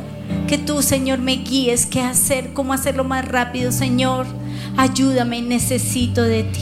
Que 0.47 0.57
tú, 0.57 0.81
Señor, 0.81 1.19
me 1.19 1.37
guíes 1.37 1.85
qué 1.85 2.01
hacer, 2.01 2.53
cómo 2.53 2.73
hacerlo 2.73 3.03
más 3.03 3.27
rápido, 3.27 3.71
Señor. 3.71 4.25
Ayúdame, 4.77 5.41
necesito 5.41 6.23
de 6.23 6.43
ti. 6.43 6.61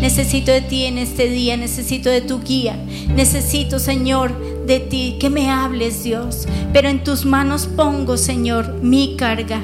Necesito 0.00 0.50
de 0.50 0.62
ti 0.62 0.86
en 0.86 0.96
este 0.96 1.28
día, 1.28 1.56
necesito 1.56 2.08
de 2.08 2.22
tu 2.22 2.40
guía. 2.40 2.76
Necesito, 3.14 3.78
Señor, 3.78 4.34
de 4.70 4.78
ti, 4.78 5.16
que 5.18 5.30
me 5.30 5.50
hables, 5.50 6.04
Dios. 6.04 6.46
Pero 6.72 6.88
en 6.88 7.02
tus 7.02 7.24
manos 7.24 7.66
pongo, 7.66 8.16
Señor, 8.16 8.74
mi 8.80 9.16
carga. 9.16 9.62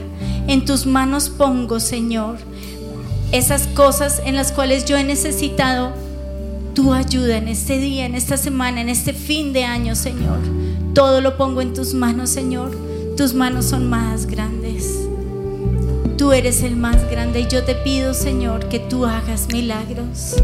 En 0.49 0.65
tus 0.65 0.85
manos 0.85 1.29
pongo, 1.29 1.79
Señor, 1.79 2.39
esas 3.31 3.69
cosas 3.69 4.21
en 4.25 4.35
las 4.35 4.51
cuales 4.51 4.85
yo 4.85 4.97
he 4.97 5.05
necesitado 5.05 5.93
tu 6.75 6.93
ayuda 6.93 7.37
en 7.37 7.47
este 7.47 7.79
día, 7.79 8.05
en 8.05 8.17
esta 8.17 8.37
semana, 8.37 8.81
en 8.81 8.89
este 8.89 9.13
fin 9.13 9.53
de 9.53 9.63
año, 9.65 9.95
Señor. 9.95 10.41
Todo 10.93 11.21
lo 11.21 11.37
pongo 11.37 11.61
en 11.61 11.73
tus 11.73 11.95
manos, 11.95 12.31
Señor. 12.31 12.77
Tus 13.17 13.33
manos 13.33 13.67
son 13.67 13.89
más 13.89 14.27
grandes. 14.27 15.07
Tú 16.19 16.33
eres 16.33 16.65
el 16.65 16.75
más 16.75 17.09
grande 17.09 17.41
y 17.41 17.47
yo 17.47 17.63
te 17.63 17.77
pido, 17.77 18.13
Señor, 18.13 18.69
que 18.69 18.81
tú 18.81 19.07
hagas 19.07 19.47
milagros. 19.53 20.35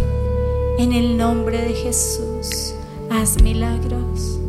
En 0.79 0.93
el 0.93 1.17
nombre 1.17 1.63
de 1.63 1.75
Jesús, 1.75 2.75
haz 3.11 3.43
milagros. 3.43 4.42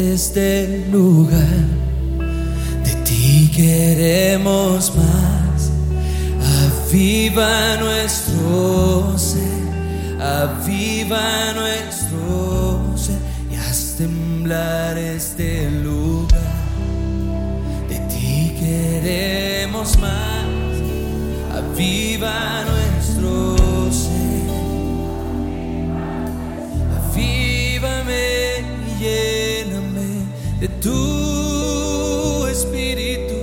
Este 0.00 0.86
lugar. 0.90 1.64
De 2.84 2.94
ti 3.04 3.50
queremos 3.54 4.92
más. 4.96 5.70
Aviva 6.62 7.76
nuestro 7.76 9.16
ser. 9.18 10.20
Aviva 10.20 11.52
nuestro 11.54 12.96
ser. 12.96 13.18
Y 13.50 13.56
haz 13.56 13.96
temblar 13.98 14.96
este 14.98 15.70
lugar. 15.70 16.40
De 17.88 17.98
ti 18.12 18.54
queremos 18.58 19.98
más. 19.98 20.46
Aviva 21.54 22.64
nuestro 22.64 23.56
ser. 23.92 24.20
Avívame 26.98 28.30
y 29.00 29.02
de 29.02 29.79
tu 30.80 32.46
espíritu. 32.46 33.34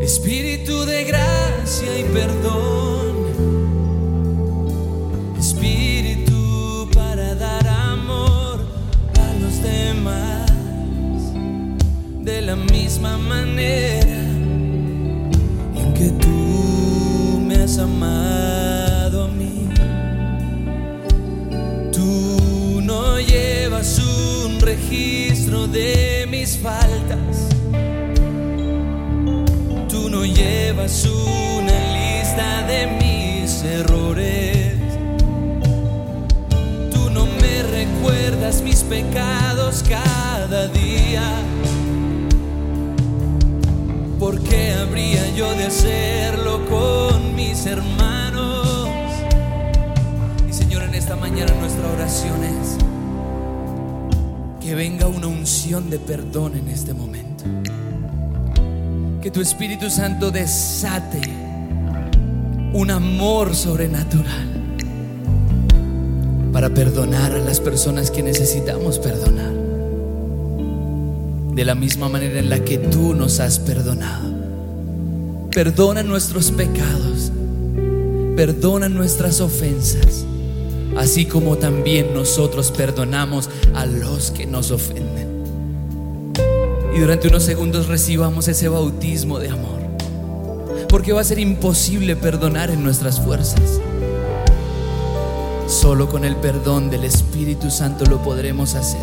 Espíritu 0.00 0.84
de 0.86 1.04
gracia 1.04 1.98
y 1.98 2.04
perdón. 2.04 3.12
Espíritu 5.38 6.88
para 6.94 7.34
dar 7.34 7.66
amor 7.68 8.60
a 9.20 9.34
los 9.40 9.62
demás. 9.62 10.50
De 12.24 12.40
la 12.40 12.56
misma 12.56 13.18
manera 13.18 14.20
en 15.80 15.94
que 15.94 16.10
tú 16.22 17.40
me 17.46 17.56
has 17.56 17.78
amado 17.78 18.11
faltas. 26.62 27.48
Tú 29.88 30.08
no 30.08 30.24
llevas 30.24 31.04
una 31.06 31.72
lista 31.92 32.62
de 32.68 32.86
mis 32.86 33.62
errores. 33.64 34.76
Tú 36.92 37.10
no 37.10 37.26
me 37.26 37.62
recuerdas 37.64 38.62
mis 38.62 38.82
pecados 38.84 39.84
cada 39.88 40.68
día. 40.68 41.22
¿Por 44.20 44.40
qué 44.40 44.72
habría 44.74 45.28
yo 45.34 45.52
de 45.54 45.64
hacerlo 45.64 46.64
con 46.66 47.34
mis 47.34 47.66
hermanos? 47.66 48.88
Y 50.48 50.52
Señor, 50.52 50.84
en 50.84 50.94
esta 50.94 51.16
mañana 51.16 51.52
nuestra 51.54 51.88
oración 51.88 52.44
es 52.44 52.91
que 54.62 54.74
venga 54.74 55.08
una 55.08 55.26
unción 55.26 55.90
de 55.90 55.98
perdón 55.98 56.56
en 56.56 56.68
este 56.68 56.94
momento. 56.94 57.44
Que 59.20 59.30
tu 59.30 59.40
Espíritu 59.40 59.90
Santo 59.90 60.30
desate 60.30 61.20
un 62.72 62.90
amor 62.90 63.54
sobrenatural 63.54 64.48
para 66.52 66.70
perdonar 66.70 67.32
a 67.32 67.38
las 67.38 67.60
personas 67.60 68.10
que 68.10 68.22
necesitamos 68.22 68.98
perdonar. 68.98 69.52
De 71.54 71.64
la 71.64 71.74
misma 71.74 72.08
manera 72.08 72.38
en 72.38 72.48
la 72.48 72.60
que 72.64 72.78
tú 72.78 73.14
nos 73.14 73.40
has 73.40 73.58
perdonado. 73.58 74.30
Perdona 75.50 76.02
nuestros 76.02 76.50
pecados. 76.50 77.32
Perdona 78.36 78.88
nuestras 78.88 79.40
ofensas. 79.40 80.24
Así 80.96 81.26
como 81.26 81.56
también 81.56 82.14
nosotros 82.14 82.70
perdonamos 82.70 83.48
a 83.74 83.86
los 83.86 84.30
que 84.30 84.46
nos 84.46 84.70
ofenden. 84.70 85.42
Y 86.94 87.00
durante 87.00 87.28
unos 87.28 87.42
segundos 87.42 87.88
recibamos 87.88 88.48
ese 88.48 88.68
bautismo 88.68 89.38
de 89.38 89.50
amor. 89.50 89.80
Porque 90.88 91.12
va 91.12 91.22
a 91.22 91.24
ser 91.24 91.38
imposible 91.38 92.16
perdonar 92.16 92.70
en 92.70 92.82
nuestras 92.82 93.20
fuerzas. 93.20 93.80
Solo 95.66 96.08
con 96.08 96.24
el 96.24 96.36
perdón 96.36 96.90
del 96.90 97.04
Espíritu 97.04 97.70
Santo 97.70 98.04
lo 98.04 98.22
podremos 98.22 98.74
hacer. 98.74 99.00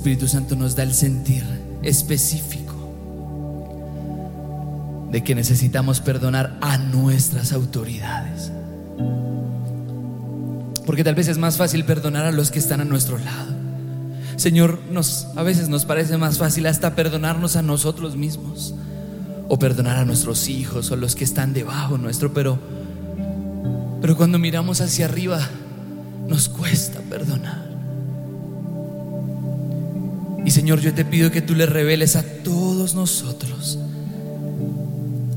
Espíritu 0.00 0.28
Santo 0.28 0.56
nos 0.56 0.74
da 0.74 0.82
el 0.82 0.94
sentir 0.94 1.44
específico 1.82 2.72
de 5.12 5.22
que 5.22 5.34
necesitamos 5.34 6.00
perdonar 6.00 6.56
a 6.62 6.78
nuestras 6.78 7.52
autoridades. 7.52 8.50
Porque 10.86 11.04
tal 11.04 11.14
vez 11.14 11.28
es 11.28 11.36
más 11.36 11.58
fácil 11.58 11.84
perdonar 11.84 12.24
a 12.24 12.32
los 12.32 12.50
que 12.50 12.58
están 12.58 12.80
a 12.80 12.86
nuestro 12.86 13.18
lado. 13.18 13.52
Señor, 14.36 14.80
nos, 14.90 15.26
a 15.36 15.42
veces 15.42 15.68
nos 15.68 15.84
parece 15.84 16.16
más 16.16 16.38
fácil 16.38 16.64
hasta 16.64 16.94
perdonarnos 16.94 17.56
a 17.56 17.62
nosotros 17.62 18.16
mismos 18.16 18.74
o 19.48 19.58
perdonar 19.58 19.98
a 19.98 20.06
nuestros 20.06 20.48
hijos 20.48 20.90
o 20.90 20.96
los 20.96 21.14
que 21.14 21.24
están 21.24 21.52
debajo 21.52 21.98
nuestro, 21.98 22.32
pero 22.32 22.58
pero 24.00 24.16
cuando 24.16 24.38
miramos 24.38 24.80
hacia 24.80 25.04
arriba 25.04 25.46
nos 26.26 26.48
cuesta 26.48 27.00
perdonar. 27.00 27.59
Y 30.50 30.52
Señor, 30.52 30.80
yo 30.80 30.92
te 30.92 31.04
pido 31.04 31.30
que 31.30 31.42
tú 31.42 31.54
le 31.54 31.64
reveles 31.64 32.16
a 32.16 32.24
todos 32.24 32.96
nosotros 32.96 33.78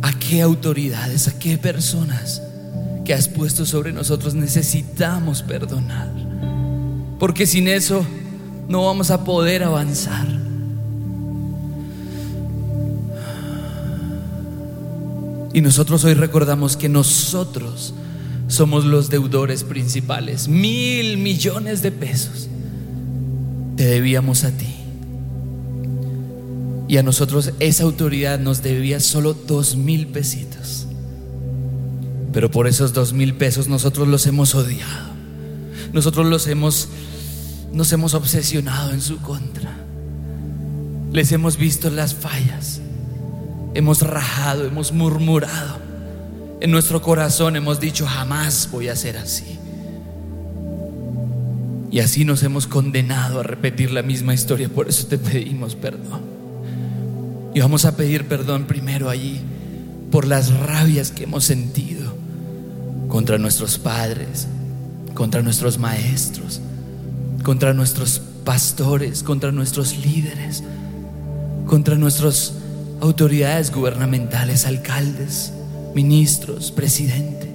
a 0.01 0.11
qué 0.17 0.41
autoridades, 0.41 1.27
a 1.27 1.37
qué 1.37 1.59
personas 1.59 2.41
que 3.05 3.13
has 3.13 3.27
puesto 3.27 3.63
sobre 3.67 3.93
nosotros 3.93 4.33
necesitamos 4.33 5.43
perdonar. 5.43 6.09
Porque 7.19 7.45
sin 7.45 7.67
eso 7.67 8.03
no 8.67 8.85
vamos 8.85 9.11
a 9.11 9.23
poder 9.23 9.61
avanzar. 9.61 10.25
Y 15.53 15.61
nosotros 15.61 16.03
hoy 16.05 16.15
recordamos 16.15 16.75
que 16.75 16.89
nosotros 16.89 17.93
somos 18.47 18.83
los 18.83 19.11
deudores 19.11 19.63
principales. 19.63 20.47
Mil 20.47 21.19
millones 21.19 21.83
de 21.83 21.91
pesos 21.91 22.49
te 23.75 23.85
debíamos 23.85 24.43
a 24.43 24.49
ti. 24.49 24.82
Y 26.93 26.97
a 26.97 27.01
nosotros 27.01 27.53
esa 27.59 27.85
autoridad 27.85 28.37
nos 28.37 28.61
debía 28.61 28.99
solo 28.99 29.33
dos 29.33 29.75
mil 29.75 30.05
pesitos. 30.05 30.85
Pero 32.31 32.51
por 32.51 32.67
esos 32.67 32.93
dos 32.93 33.13
mil 33.13 33.33
pesos 33.33 33.67
nosotros 33.67 34.07
los 34.07 34.27
hemos 34.27 34.53
odiado. 34.53 35.09
Nosotros 35.91 36.27
los 36.27 36.45
hemos, 36.45 36.89
nos 37.71 37.91
hemos 37.93 38.13
obsesionado 38.13 38.91
en 38.91 39.01
su 39.01 39.17
contra. 39.23 39.75
Les 41.11 41.31
hemos 41.31 41.57
visto 41.57 41.89
las 41.89 42.13
fallas. 42.13 42.79
Hemos 43.73 44.03
rajado, 44.03 44.63
hemos 44.67 44.91
murmurado. 44.91 45.79
En 46.61 46.69
nuestro 46.69 47.01
corazón 47.01 47.55
hemos 47.55 47.79
dicho, 47.79 48.05
jamás 48.05 48.69
voy 48.71 48.89
a 48.89 48.95
ser 48.95 49.17
así. 49.17 49.57
Y 51.89 52.01
así 52.01 52.23
nos 52.23 52.43
hemos 52.43 52.67
condenado 52.67 53.39
a 53.39 53.43
repetir 53.43 53.89
la 53.89 54.03
misma 54.03 54.35
historia. 54.35 54.69
Por 54.69 54.89
eso 54.89 55.07
te 55.07 55.17
pedimos 55.17 55.73
perdón. 55.73 56.32
Y 57.53 57.59
vamos 57.59 57.85
a 57.85 57.95
pedir 57.95 58.27
perdón 58.27 58.65
primero 58.65 59.09
allí 59.09 59.39
por 60.11 60.25
las 60.27 60.51
rabias 60.59 61.11
que 61.11 61.23
hemos 61.23 61.43
sentido 61.43 62.13
contra 63.07 63.37
nuestros 63.37 63.77
padres, 63.77 64.47
contra 65.13 65.41
nuestros 65.41 65.77
maestros, 65.77 66.61
contra 67.43 67.73
nuestros 67.73 68.21
pastores, 68.43 69.21
contra 69.21 69.51
nuestros 69.51 69.97
líderes, 70.03 70.63
contra 71.67 71.95
nuestros 71.95 72.53
autoridades 73.01 73.71
gubernamentales, 73.71 74.65
alcaldes, 74.65 75.53
ministros, 75.93 76.71
presidente. 76.71 77.51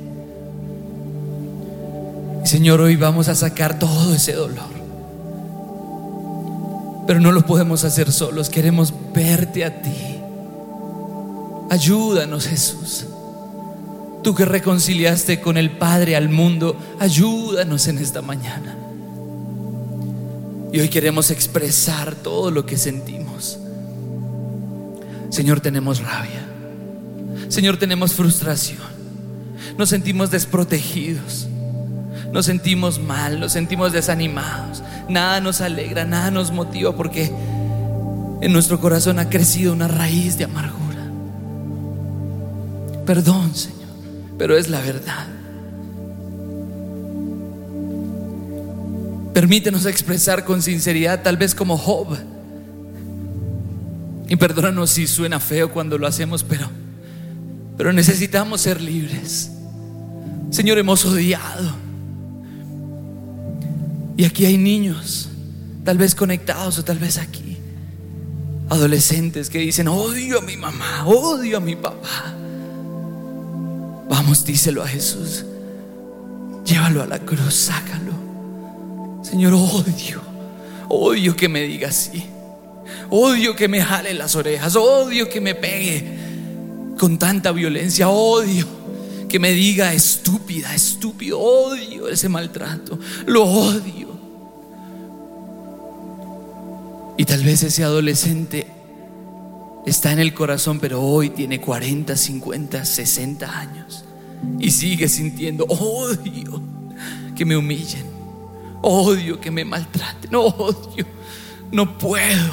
Señor, 2.44 2.80
hoy 2.80 2.96
vamos 2.96 3.28
a 3.28 3.34
sacar 3.34 3.78
todo 3.78 4.14
ese 4.14 4.32
dolor. 4.32 4.77
Pero 7.08 7.20
no 7.20 7.32
lo 7.32 7.46
podemos 7.46 7.84
hacer 7.84 8.12
solos, 8.12 8.50
queremos 8.50 8.92
verte 9.14 9.64
a 9.64 9.80
ti. 9.80 10.18
Ayúdanos, 11.70 12.46
Jesús. 12.46 13.06
Tú 14.22 14.34
que 14.34 14.44
reconciliaste 14.44 15.40
con 15.40 15.56
el 15.56 15.70
Padre 15.70 16.16
al 16.16 16.28
mundo, 16.28 16.76
ayúdanos 16.98 17.88
en 17.88 17.96
esta 17.96 18.20
mañana. 18.20 18.76
Y 20.70 20.80
hoy 20.80 20.90
queremos 20.90 21.30
expresar 21.30 22.14
todo 22.14 22.50
lo 22.50 22.66
que 22.66 22.76
sentimos. 22.76 23.58
Señor, 25.30 25.60
tenemos 25.60 26.02
rabia. 26.02 26.46
Señor, 27.48 27.78
tenemos 27.78 28.12
frustración. 28.12 28.82
Nos 29.78 29.88
sentimos 29.88 30.30
desprotegidos. 30.30 31.48
Nos 32.32 32.46
sentimos 32.46 33.00
mal, 33.00 33.40
nos 33.40 33.52
sentimos 33.52 33.92
desanimados. 33.92 34.82
Nada 35.08 35.40
nos 35.40 35.60
alegra, 35.60 36.04
nada 36.04 36.30
nos 36.30 36.52
motiva 36.52 36.94
porque 36.94 37.32
en 38.40 38.52
nuestro 38.52 38.80
corazón 38.80 39.18
ha 39.18 39.28
crecido 39.28 39.72
una 39.72 39.88
raíz 39.88 40.36
de 40.36 40.44
amargura. 40.44 40.78
Perdón, 43.06 43.54
Señor, 43.54 43.88
pero 44.36 44.56
es 44.56 44.68
la 44.68 44.80
verdad. 44.80 45.26
Permítenos 49.32 49.86
expresar 49.86 50.44
con 50.44 50.62
sinceridad, 50.62 51.22
tal 51.22 51.36
vez 51.36 51.54
como 51.54 51.78
Job. 51.78 52.18
Y 54.28 54.36
perdónanos 54.36 54.90
si 54.90 55.06
suena 55.06 55.40
feo 55.40 55.72
cuando 55.72 55.96
lo 55.96 56.06
hacemos, 56.06 56.44
pero, 56.44 56.68
pero 57.76 57.92
necesitamos 57.92 58.60
ser 58.60 58.80
libres. 58.80 59.50
Señor, 60.50 60.76
hemos 60.78 61.04
odiado. 61.04 61.87
Y 64.18 64.24
aquí 64.24 64.46
hay 64.46 64.58
niños, 64.58 65.28
tal 65.84 65.96
vez 65.96 66.16
conectados 66.16 66.76
o 66.76 66.82
tal 66.82 66.98
vez 66.98 67.18
aquí. 67.18 67.56
Adolescentes 68.68 69.48
que 69.48 69.60
dicen, 69.60 69.86
odio 69.86 70.40
a 70.40 70.42
mi 70.42 70.56
mamá, 70.56 71.06
odio 71.06 71.58
a 71.58 71.60
mi 71.60 71.76
papá. 71.76 72.34
Vamos, 74.10 74.44
díselo 74.44 74.82
a 74.82 74.88
Jesús. 74.88 75.44
Llévalo 76.64 77.04
a 77.04 77.06
la 77.06 77.20
cruz, 77.20 77.54
sácalo. 77.54 78.12
Señor, 79.22 79.54
odio, 79.54 80.20
odio 80.88 81.36
que 81.36 81.48
me 81.48 81.60
diga 81.62 81.90
así. 81.90 82.24
Odio 83.10 83.54
que 83.54 83.68
me 83.68 83.80
jale 83.80 84.14
las 84.14 84.34
orejas, 84.34 84.74
odio 84.74 85.28
que 85.28 85.40
me 85.40 85.54
pegue 85.54 86.18
con 86.98 87.20
tanta 87.20 87.52
violencia, 87.52 88.08
odio 88.08 88.66
que 89.28 89.38
me 89.38 89.52
diga 89.52 89.94
estúpida, 89.94 90.74
estúpido, 90.74 91.38
odio 91.38 92.08
ese 92.08 92.28
maltrato, 92.28 92.98
lo 93.26 93.44
odio. 93.44 94.07
Y 97.18 97.24
tal 97.24 97.42
vez 97.42 97.64
ese 97.64 97.82
adolescente 97.82 98.68
está 99.84 100.12
en 100.12 100.20
el 100.20 100.32
corazón, 100.32 100.78
pero 100.78 101.02
hoy 101.02 101.30
tiene 101.30 101.60
40, 101.60 102.16
50, 102.16 102.84
60 102.84 103.58
años 103.58 104.04
y 104.60 104.70
sigue 104.70 105.08
sintiendo 105.08 105.64
odio 105.64 106.62
que 107.34 107.44
me 107.44 107.56
humillen, 107.56 108.06
odio 108.82 109.40
que 109.40 109.50
me 109.50 109.64
maltraten, 109.64 110.32
odio, 110.32 111.06
no 111.72 111.98
puedo. 111.98 112.52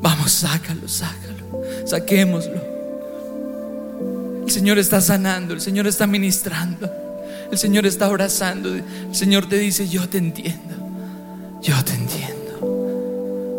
Vamos, 0.00 0.32
sácalo, 0.32 0.88
sácalo, 0.88 1.62
saquémoslo. 1.84 2.62
El 4.46 4.50
Señor 4.50 4.78
está 4.78 5.02
sanando, 5.02 5.52
el 5.52 5.60
Señor 5.60 5.86
está 5.86 6.06
ministrando, 6.06 6.90
el 7.52 7.58
Señor 7.58 7.84
está 7.84 8.06
abrazando, 8.06 8.74
el 8.74 8.84
Señor 9.12 9.50
te 9.50 9.58
dice, 9.58 9.86
yo 9.86 10.08
te 10.08 10.16
entiendo, 10.16 10.76
yo 11.60 11.84
te 11.84 11.92
entiendo. 11.92 12.43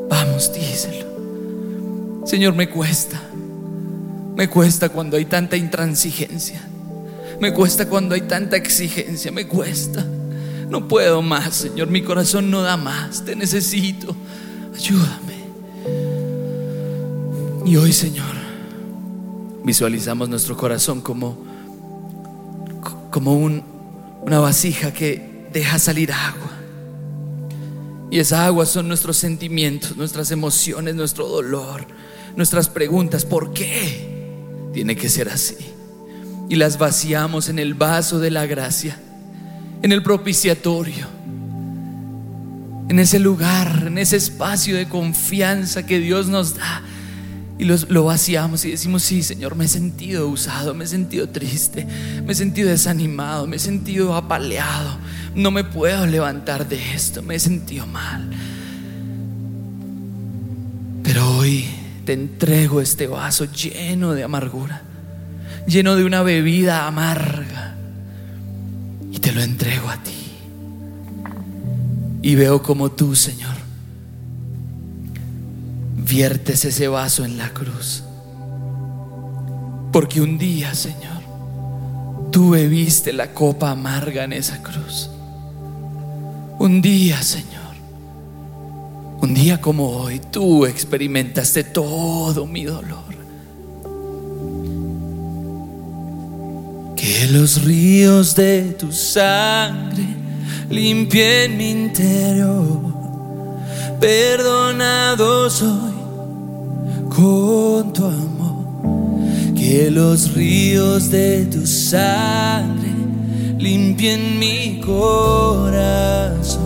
Vamos, 0.10 0.52
díselo. 0.54 1.06
Señor, 2.26 2.56
me 2.56 2.70
cuesta. 2.70 3.22
Me 4.36 4.50
cuesta 4.50 4.90
cuando 4.90 5.18
hay 5.18 5.26
tanta 5.26 5.56
intransigencia. 5.56 6.62
Me 7.40 7.54
cuesta 7.54 7.88
cuando 7.88 8.16
hay 8.16 8.22
tanta 8.22 8.58
exigencia. 8.58 9.32
Me 9.32 9.48
cuesta. 9.48 10.06
No 10.70 10.88
puedo 10.88 11.22
más, 11.22 11.56
Señor. 11.56 11.90
Mi 11.90 12.02
corazón 12.02 12.50
no 12.52 12.62
da 12.62 12.78
más. 12.78 13.24
Te 13.24 13.36
necesito. 13.36 14.16
Ayúdame. 14.76 15.36
Y 17.66 17.78
hoy, 17.78 17.94
Señor, 17.94 18.36
visualizamos 19.64 20.30
nuestro 20.30 20.56
corazón 20.56 21.02
como, 21.02 21.38
como 23.12 23.34
un, 23.34 23.64
una 24.22 24.40
vasija 24.40 24.92
que 24.92 25.48
deja 25.52 25.80
salir 25.80 26.12
agua. 26.12 26.52
Y 28.12 28.20
esa 28.20 28.46
agua 28.46 28.66
son 28.66 28.88
nuestros 28.88 29.18
sentimientos, 29.18 29.98
nuestras 29.98 30.32
emociones, 30.32 30.96
nuestro 30.96 31.28
dolor, 31.28 31.88
nuestras 32.36 32.70
preguntas. 32.70 33.26
¿Por 33.26 33.54
qué 33.54 34.70
tiene 34.74 34.96
que 34.96 35.10
ser 35.10 35.30
así? 35.30 35.58
Y 36.50 36.56
las 36.56 36.78
vaciamos 36.78 37.50
en 37.50 37.60
el 37.60 37.74
vaso 37.74 38.20
de 38.20 38.32
la 38.32 38.46
gracia, 38.46 39.00
en 39.82 39.92
el 39.92 40.04
propiciatorio, 40.04 41.08
en 42.88 43.00
ese 43.00 43.20
lugar, 43.20 43.86
en 43.88 43.98
ese 43.98 44.18
espacio 44.18 44.76
de 44.76 44.88
confianza 44.88 45.86
que 45.86 46.00
Dios 46.00 46.28
nos 46.28 46.56
da 46.56 46.84
y 47.58 47.64
lo 47.64 48.04
vaciamos 48.04 48.66
y 48.66 48.72
decimos, 48.72 49.04
sí, 49.04 49.24
Señor, 49.24 49.56
me 49.56 49.66
he 49.66 49.68
sentido 49.70 50.28
usado, 50.28 50.74
me 50.74 50.84
he 50.84 50.88
sentido 50.88 51.30
triste, 51.30 51.88
me 52.26 52.34
he 52.34 52.36
sentido 52.36 52.70
desanimado, 52.70 53.48
me 53.48 53.56
he 53.56 53.60
sentido 53.60 54.14
apaleado, 54.14 54.98
no 55.36 55.52
me 55.52 55.64
puedo 55.64 56.06
levantar 56.06 56.68
de 56.68 56.94
esto, 56.94 57.22
me 57.22 57.36
he 57.36 57.40
sentido 57.40 57.88
mal. 57.88 58.30
Pero 61.02 61.38
hoy 61.38 61.66
te 62.04 62.12
entrego 62.12 62.82
este 62.82 63.08
vaso 63.08 63.46
lleno 63.46 64.14
de 64.14 64.26
amargura, 64.26 64.82
lleno 65.66 65.96
de 65.96 66.04
una 66.04 66.24
bebida 66.24 66.88
amarga, 66.88 67.76
y 69.14 69.20
te 69.20 69.32
lo 69.32 69.42
entrego 69.42 69.88
a 69.88 70.04
ti. 70.04 70.12
Y 72.22 72.36
veo 72.36 72.62
como 72.62 72.92
tú, 72.92 73.16
Señor, 73.16 73.55
viertes 76.06 76.64
ese 76.66 76.88
vaso 76.88 77.26
en 77.26 77.38
la 77.38 77.50
cruz. 77.50 78.04
Porque 79.92 80.22
un 80.22 80.38
día, 80.38 80.76
Señor, 80.76 81.22
tú 82.32 82.52
bebiste 82.52 83.14
la 83.14 83.34
copa 83.34 83.72
amarga 83.72 84.24
en 84.24 84.34
esa 84.34 84.62
cruz. 84.62 85.10
Un 86.60 86.82
día, 86.82 87.22
Señor, 87.22 87.76
un 89.22 89.34
día 89.34 89.60
como 89.60 89.90
hoy, 89.90 90.20
tú 90.32 90.66
experimentaste 90.66 91.64
todo 91.64 92.46
mi 92.46 92.66
dolor. 92.66 93.04
Que 96.96 97.28
los 97.32 97.64
ríos 97.64 98.36
de 98.36 98.76
tu 98.78 98.92
sangre 98.92 100.06
limpien 100.70 101.58
mi 101.58 101.72
interior. 101.72 102.94
Perdonado 104.00 105.50
soy 105.50 105.95
con 107.16 107.94
tu 107.94 108.06
amor. 108.06 109.56
Que 109.56 109.90
los 109.90 110.34
ríos 110.34 111.10
de 111.10 111.46
tu 111.46 111.66
sangre 111.66 112.92
limpien 113.58 114.38
mi 114.38 114.80
corazón. 114.86 116.64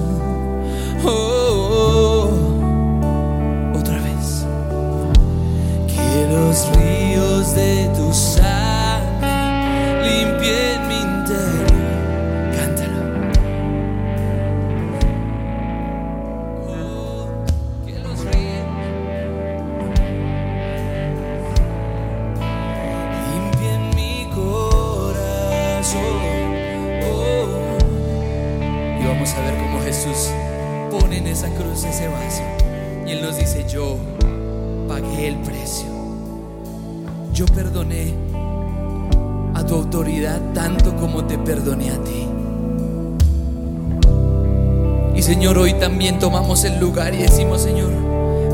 Oh, 1.06 2.30
otra 3.76 4.02
vez. 4.02 4.46
Que 5.88 6.28
los 6.34 6.68
ríos 6.76 7.56
de 7.56 7.90
tu 7.96 8.14
sangre 8.14 9.30
limpien 10.04 10.89
Yo 37.40 37.46
perdoné 37.46 38.14
a 39.56 39.66
tu 39.66 39.76
autoridad 39.76 40.42
tanto 40.54 40.94
como 40.98 41.24
te 41.24 41.38
perdoné 41.38 41.90
a 41.90 42.04
ti. 42.04 42.28
Y 45.16 45.22
Señor, 45.22 45.58
hoy 45.58 45.74
también 45.76 46.20
tomamos 46.20 46.66
el 46.66 46.82
lugar 46.82 47.14
y 47.14 47.20
decimos, 47.20 47.62
Señor, 47.62 47.94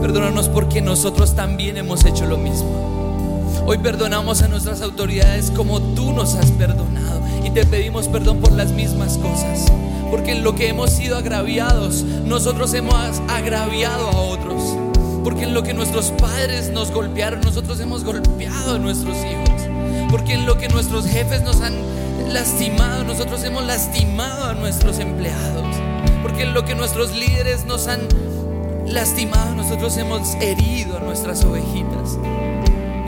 Perdónanos 0.02 0.50
porque 0.50 0.84
nosotros 0.84 1.36
también 1.36 1.78
hemos 1.78 2.06
hecho 2.06 2.28
lo 2.28 2.38
mismo. 2.38 3.64
Hoy 3.66 3.80
perdonamos 3.80 4.44
a 4.44 4.50
nuestras 4.50 4.84
autoridades 4.84 5.50
como 5.50 5.82
tú 5.82 6.14
nos 6.14 6.36
has 6.36 6.52
perdonado 6.52 7.22
y 7.44 7.50
te 7.50 7.66
pedimos 7.66 8.08
perdón 8.08 8.38
por 8.38 8.52
las 8.52 8.70
mismas 8.70 9.18
cosas. 9.18 9.66
Porque 10.12 10.34
en 10.34 10.44
lo 10.44 10.54
que 10.54 10.70
hemos 10.70 10.92
sido 10.92 11.18
agraviados, 11.18 12.04
nosotros 12.04 12.72
hemos 12.76 13.20
agraviado 13.30 14.10
a. 14.10 14.35
Porque 15.26 15.46
en 15.46 15.56
lo 15.56 15.64
que 15.64 15.74
nuestros 15.74 16.12
padres 16.12 16.70
nos 16.70 16.92
golpearon, 16.92 17.42
nosotros 17.42 17.80
hemos 17.80 18.04
golpeado 18.04 18.76
a 18.76 18.78
nuestros 18.78 19.18
hijos. 19.18 19.64
Porque 20.12 20.36
en 20.36 20.46
lo 20.46 20.60
que 20.60 20.70
nuestros 20.70 21.08
jefes 21.08 21.42
nos 21.42 21.62
han 21.62 21.74
lastimado, 22.32 23.04
nosotros 23.04 23.44
hemos 23.44 23.66
lastimado 23.66 24.46
a 24.46 24.54
nuestros 24.54 25.00
empleados. 25.00 25.66
Porque 26.22 26.44
en 26.44 26.54
lo 26.54 26.64
que 26.64 26.76
nuestros 26.76 27.12
líderes 27.16 27.66
nos 27.66 27.88
han 27.88 28.02
lastimado, 28.86 29.56
nosotros 29.56 29.98
hemos 29.98 30.36
herido 30.36 30.98
a 30.98 31.00
nuestras 31.00 31.44
ovejitas. 31.44 32.20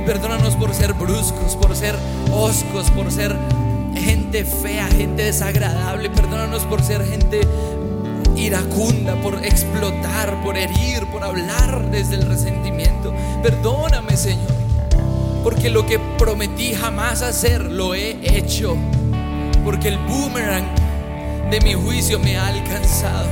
Perdónanos 0.08 0.56
por 0.56 0.74
ser 0.74 0.94
bruscos, 0.94 1.56
por 1.56 1.76
ser 1.76 1.94
oscos, 2.34 2.90
por 2.96 3.12
ser 3.12 3.36
gente 3.94 4.44
fea, 4.44 4.88
gente 4.88 5.22
desagradable. 5.22 6.10
Perdónanos 6.10 6.64
por 6.64 6.82
ser 6.82 7.06
gente 7.06 7.42
iracunda, 8.38 9.20
por 9.22 9.44
explotar, 9.46 10.42
por 10.44 10.58
herir, 10.58 11.08
por 11.08 11.24
hablar 11.24 11.90
desde 11.92 12.16
el 12.16 12.24
resentimiento. 12.24 13.14
Perdóname, 13.42 14.16
Señor, 14.16 14.52
porque 15.44 15.70
lo 15.70 15.86
que 15.86 16.00
prometí 16.18 16.74
jamás 16.74 17.22
hacer 17.22 17.62
lo 17.64 17.94
he 17.94 18.18
hecho. 18.38 18.76
Porque 19.64 19.90
el 19.90 19.98
boomerang 19.98 20.66
de 21.50 21.60
mi 21.62 21.74
juicio 21.74 22.20
me 22.20 22.38
ha 22.38 22.48
alcanzado. 22.48 23.28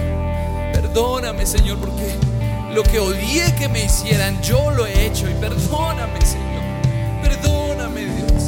Perdóname, 0.73 1.45
Señor, 1.45 1.77
porque 1.77 2.15
lo 2.73 2.83
que 2.83 2.99
odié 2.99 3.53
que 3.55 3.69
me 3.69 3.85
hicieran, 3.85 4.41
yo 4.41 4.71
lo 4.71 4.85
he 4.85 5.05
hecho. 5.05 5.29
Y 5.29 5.33
perdóname, 5.35 6.19
Señor. 6.25 6.63
Perdóname, 7.21 8.01
Dios. 8.01 8.43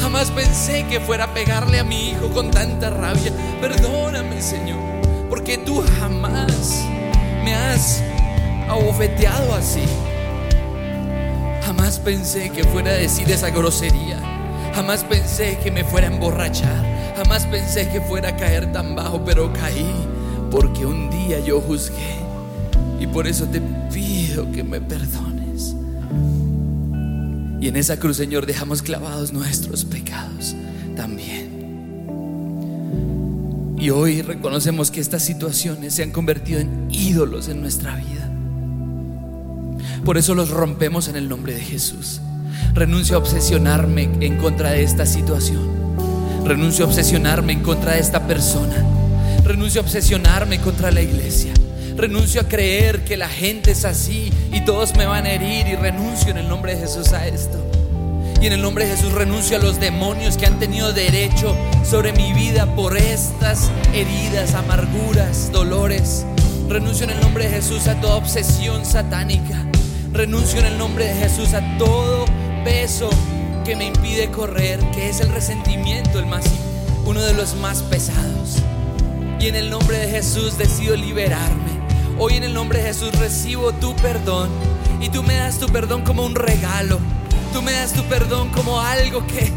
Jamás 0.00 0.30
pensé 0.30 0.86
que 0.86 1.00
fuera 1.00 1.24
a 1.24 1.34
pegarle 1.34 1.80
a 1.80 1.84
mi 1.84 2.10
hijo 2.10 2.30
con 2.30 2.50
tanta 2.50 2.90
rabia. 2.90 3.32
Perdóname, 3.60 4.40
Señor. 4.40 4.95
Porque 5.28 5.58
tú 5.58 5.82
jamás 5.98 6.84
me 7.44 7.54
has 7.54 8.02
abofeteado 8.68 9.54
así. 9.54 9.82
Jamás 11.64 11.98
pensé 11.98 12.50
que 12.50 12.64
fuera 12.64 12.90
a 12.90 12.94
decir 12.94 13.30
esa 13.30 13.50
grosería. 13.50 14.20
Jamás 14.74 15.04
pensé 15.04 15.58
que 15.62 15.70
me 15.70 15.84
fuera 15.84 16.08
a 16.08 16.12
emborrachar. 16.12 17.14
Jamás 17.16 17.46
pensé 17.46 17.88
que 17.88 18.00
fuera 18.00 18.30
a 18.30 18.36
caer 18.36 18.72
tan 18.72 18.94
bajo, 18.94 19.24
pero 19.24 19.52
caí 19.52 19.90
porque 20.50 20.86
un 20.86 21.10
día 21.10 21.40
yo 21.40 21.60
juzgué. 21.60 22.16
Y 23.00 23.06
por 23.06 23.26
eso 23.26 23.46
te 23.46 23.60
pido 23.92 24.50
que 24.52 24.62
me 24.62 24.80
perdones. 24.80 25.74
Y 27.60 27.68
en 27.68 27.76
esa 27.76 27.98
cruz, 27.98 28.16
Señor, 28.16 28.46
dejamos 28.46 28.82
clavados 28.82 29.32
nuestros 29.32 29.84
pecados 29.84 30.54
también. 30.94 31.55
Y 33.86 33.90
hoy 33.90 34.20
reconocemos 34.20 34.90
que 34.90 35.00
estas 35.00 35.22
situaciones 35.22 35.94
se 35.94 36.02
han 36.02 36.10
convertido 36.10 36.58
en 36.58 36.88
ídolos 36.90 37.46
en 37.46 37.60
nuestra 37.60 37.94
vida. 37.94 38.28
Por 40.04 40.18
eso 40.18 40.34
los 40.34 40.50
rompemos 40.50 41.06
en 41.06 41.14
el 41.14 41.28
nombre 41.28 41.54
de 41.54 41.60
Jesús. 41.60 42.20
Renuncio 42.74 43.14
a 43.14 43.20
obsesionarme 43.20 44.10
en 44.18 44.38
contra 44.38 44.70
de 44.70 44.82
esta 44.82 45.06
situación. 45.06 45.62
Renuncio 46.44 46.84
a 46.84 46.88
obsesionarme 46.88 47.52
en 47.52 47.62
contra 47.62 47.92
de 47.92 48.00
esta 48.00 48.26
persona. 48.26 48.74
Renuncio 49.44 49.80
a 49.80 49.84
obsesionarme 49.84 50.60
contra 50.60 50.90
la 50.90 51.02
iglesia. 51.02 51.54
Renuncio 51.96 52.40
a 52.40 52.48
creer 52.48 53.04
que 53.04 53.16
la 53.16 53.28
gente 53.28 53.70
es 53.70 53.84
así 53.84 54.32
y 54.52 54.64
todos 54.64 54.96
me 54.96 55.06
van 55.06 55.26
a 55.26 55.30
herir 55.30 55.68
y 55.68 55.76
renuncio 55.76 56.30
en 56.30 56.38
el 56.38 56.48
nombre 56.48 56.74
de 56.74 56.80
Jesús 56.80 57.12
a 57.12 57.24
esto. 57.24 57.65
Y 58.40 58.46
en 58.46 58.52
el 58.52 58.62
nombre 58.62 58.84
de 58.86 58.96
Jesús 58.96 59.12
renuncio 59.12 59.56
a 59.56 59.60
los 59.60 59.80
demonios 59.80 60.36
que 60.36 60.46
han 60.46 60.58
tenido 60.58 60.92
derecho 60.92 61.56
sobre 61.84 62.12
mi 62.12 62.32
vida 62.32 62.66
por 62.76 62.96
estas 62.96 63.70
heridas, 63.94 64.54
amarguras, 64.54 65.50
dolores. 65.52 66.26
Renuncio 66.68 67.04
en 67.04 67.10
el 67.10 67.20
nombre 67.20 67.44
de 67.44 67.50
Jesús 67.50 67.86
a 67.88 68.00
toda 68.00 68.16
obsesión 68.16 68.84
satánica. 68.84 69.64
Renuncio 70.12 70.60
en 70.60 70.66
el 70.66 70.78
nombre 70.78 71.06
de 71.06 71.14
Jesús 71.14 71.54
a 71.54 71.78
todo 71.78 72.26
peso 72.64 73.08
que 73.64 73.74
me 73.74 73.86
impide 73.86 74.30
correr, 74.30 74.80
que 74.90 75.08
es 75.08 75.20
el 75.20 75.32
resentimiento, 75.32 76.18
el 76.18 76.26
más, 76.26 76.44
uno 77.04 77.22
de 77.22 77.32
los 77.32 77.54
más 77.56 77.82
pesados. 77.82 78.62
Y 79.40 79.48
en 79.48 79.54
el 79.54 79.70
nombre 79.70 79.98
de 79.98 80.08
Jesús 80.08 80.58
decido 80.58 80.94
liberarme. 80.94 81.72
Hoy 82.18 82.34
en 82.34 82.44
el 82.44 82.54
nombre 82.54 82.80
de 82.80 82.88
Jesús 82.88 83.12
recibo 83.18 83.72
tu 83.72 83.96
perdón. 83.96 84.50
Y 85.00 85.08
tú 85.08 85.22
me 85.22 85.36
das 85.36 85.58
tu 85.58 85.66
perdón 85.66 86.02
como 86.02 86.24
un 86.24 86.34
regalo. 86.34 86.98
Tú 87.56 87.62
me 87.62 87.72
das 87.72 87.94
tu 87.94 88.02
perdón 88.02 88.50
como 88.50 88.78
algo 88.82 89.26
que, 89.26 89.50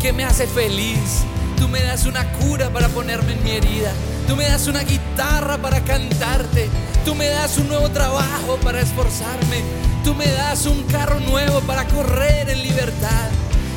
que 0.00 0.12
me 0.12 0.24
hace 0.24 0.48
feliz. 0.48 1.22
Tú 1.56 1.68
me 1.68 1.80
das 1.80 2.04
una 2.04 2.24
cura 2.32 2.68
para 2.70 2.88
ponerme 2.88 3.34
en 3.34 3.44
mi 3.44 3.52
herida. 3.52 3.92
Tú 4.26 4.34
me 4.34 4.42
das 4.42 4.66
una 4.66 4.80
guitarra 4.80 5.56
para 5.56 5.84
cantarte. 5.84 6.68
Tú 7.04 7.14
me 7.14 7.28
das 7.28 7.58
un 7.58 7.68
nuevo 7.68 7.88
trabajo 7.90 8.58
para 8.64 8.80
esforzarme. 8.80 9.62
Tú 10.02 10.16
me 10.16 10.26
das 10.32 10.66
un 10.66 10.82
carro 10.82 11.20
nuevo 11.20 11.60
para 11.60 11.86
correr 11.86 12.50
en 12.50 12.60
libertad. 12.60 13.30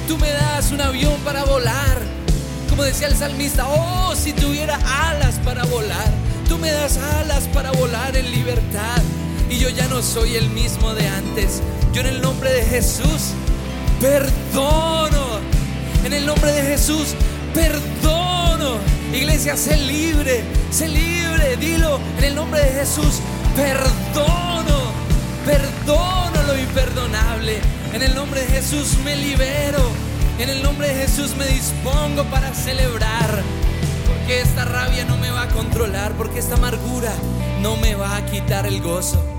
Tú 0.07 0.17
me 0.17 0.31
das 0.31 0.71
un 0.71 0.81
avión 0.81 1.13
para 1.23 1.43
volar. 1.43 2.01
Como 2.67 2.81
decía 2.81 3.05
el 3.05 3.15
salmista, 3.15 3.67
oh, 3.67 4.15
si 4.15 4.33
tuviera 4.33 4.79
alas 5.07 5.35
para 5.45 5.65
volar. 5.65 6.11
Tú 6.49 6.57
me 6.57 6.71
das 6.71 6.97
alas 6.97 7.43
para 7.53 7.71
volar 7.73 8.17
en 8.17 8.31
libertad. 8.31 9.03
Y 9.51 9.59
yo 9.59 9.69
ya 9.69 9.87
no 9.87 10.01
soy 10.01 10.35
el 10.35 10.49
mismo 10.49 10.95
de 10.95 11.07
antes. 11.07 11.61
Yo 11.95 12.01
en 12.01 12.07
el 12.07 12.21
nombre 12.21 12.51
de 12.51 12.61
Jesús 12.61 13.31
perdono. 14.01 15.39
En 16.03 16.11
el 16.11 16.25
nombre 16.25 16.51
de 16.51 16.61
Jesús 16.63 17.15
perdono. 17.53 18.79
Iglesia, 19.13 19.55
sé 19.55 19.77
libre, 19.77 20.43
sé 20.71 20.89
libre. 20.89 21.55
Dilo 21.55 22.01
en 22.17 22.25
el 22.25 22.35
nombre 22.35 22.59
de 22.59 22.71
Jesús. 22.81 23.21
Perdono, 23.55 24.91
perdono 25.45 26.43
lo 26.45 26.59
imperdonable. 26.59 27.61
En 27.93 28.03
el 28.03 28.13
nombre 28.13 28.41
de 28.41 28.47
Jesús 28.47 28.97
me 29.05 29.15
libero. 29.15 29.89
En 30.37 30.49
el 30.49 30.61
nombre 30.63 30.89
de 30.89 30.95
Jesús 30.95 31.33
me 31.37 31.45
dispongo 31.45 32.25
para 32.25 32.53
celebrar. 32.53 33.41
Porque 34.05 34.41
esta 34.41 34.65
rabia 34.65 35.05
no 35.05 35.15
me 35.15 35.31
va 35.31 35.43
a 35.43 35.47
controlar. 35.47 36.11
Porque 36.17 36.39
esta 36.39 36.55
amargura 36.55 37.13
no 37.61 37.77
me 37.77 37.95
va 37.95 38.17
a 38.17 38.25
quitar 38.25 38.67
el 38.67 38.81
gozo. 38.81 39.34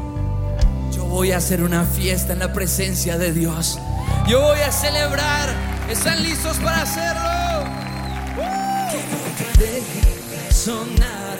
Voy 1.16 1.32
a 1.32 1.38
hacer 1.38 1.62
una 1.62 1.86
fiesta 1.86 2.34
en 2.34 2.40
la 2.40 2.52
presencia 2.52 3.16
de 3.16 3.32
Dios. 3.32 3.78
Yo 4.28 4.42
voy 4.42 4.60
a 4.60 4.70
celebrar. 4.70 5.48
¿Están 5.88 6.22
listos 6.22 6.58
para 6.58 6.82
hacerlo? 6.82 7.64
Deje 9.58 10.10
de 10.30 10.52
sonar 10.52 11.38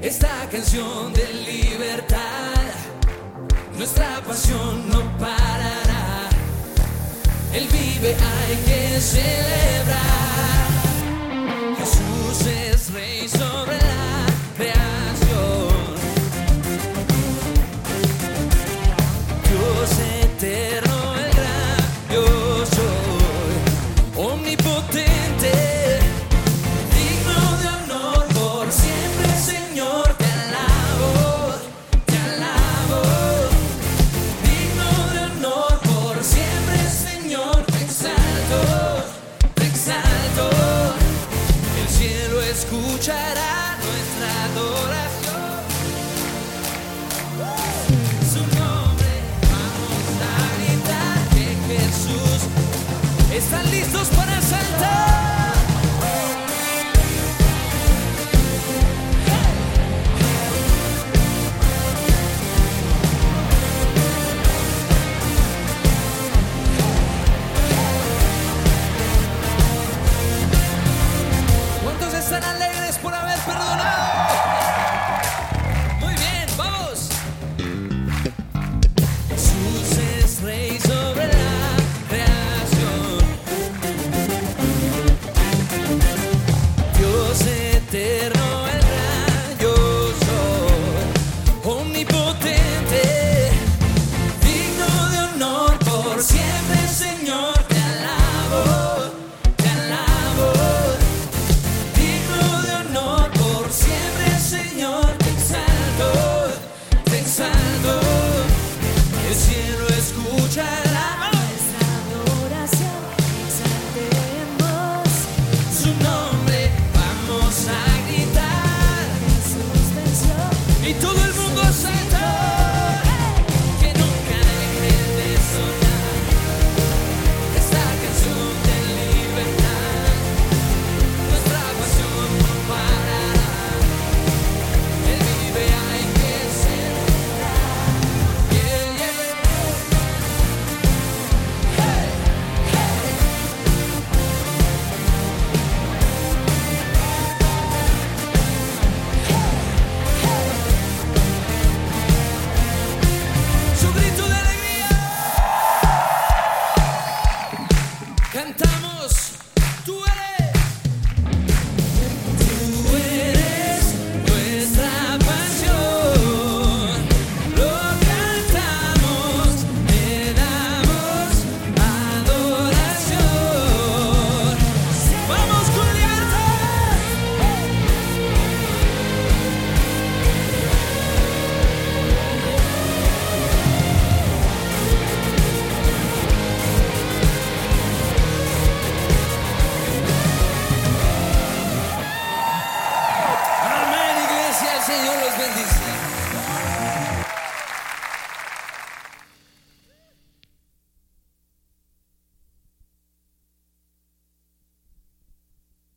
esta 0.00 0.28
canción 0.52 1.12
de 1.14 1.34
libertad. 1.34 2.62
Nuestra 3.76 4.20
pasión 4.24 4.88
no 4.88 5.00
parará. 5.18 6.28
Él 7.52 7.66
vive, 7.72 8.14
hay 8.14 8.56
que 8.66 9.00
celebrar. 9.00 9.98
Jesús 11.76 12.46
es 12.46 12.92
rey 12.92 13.28
sobre 13.28 13.78
la 13.78 13.93
eterno, 20.34 21.03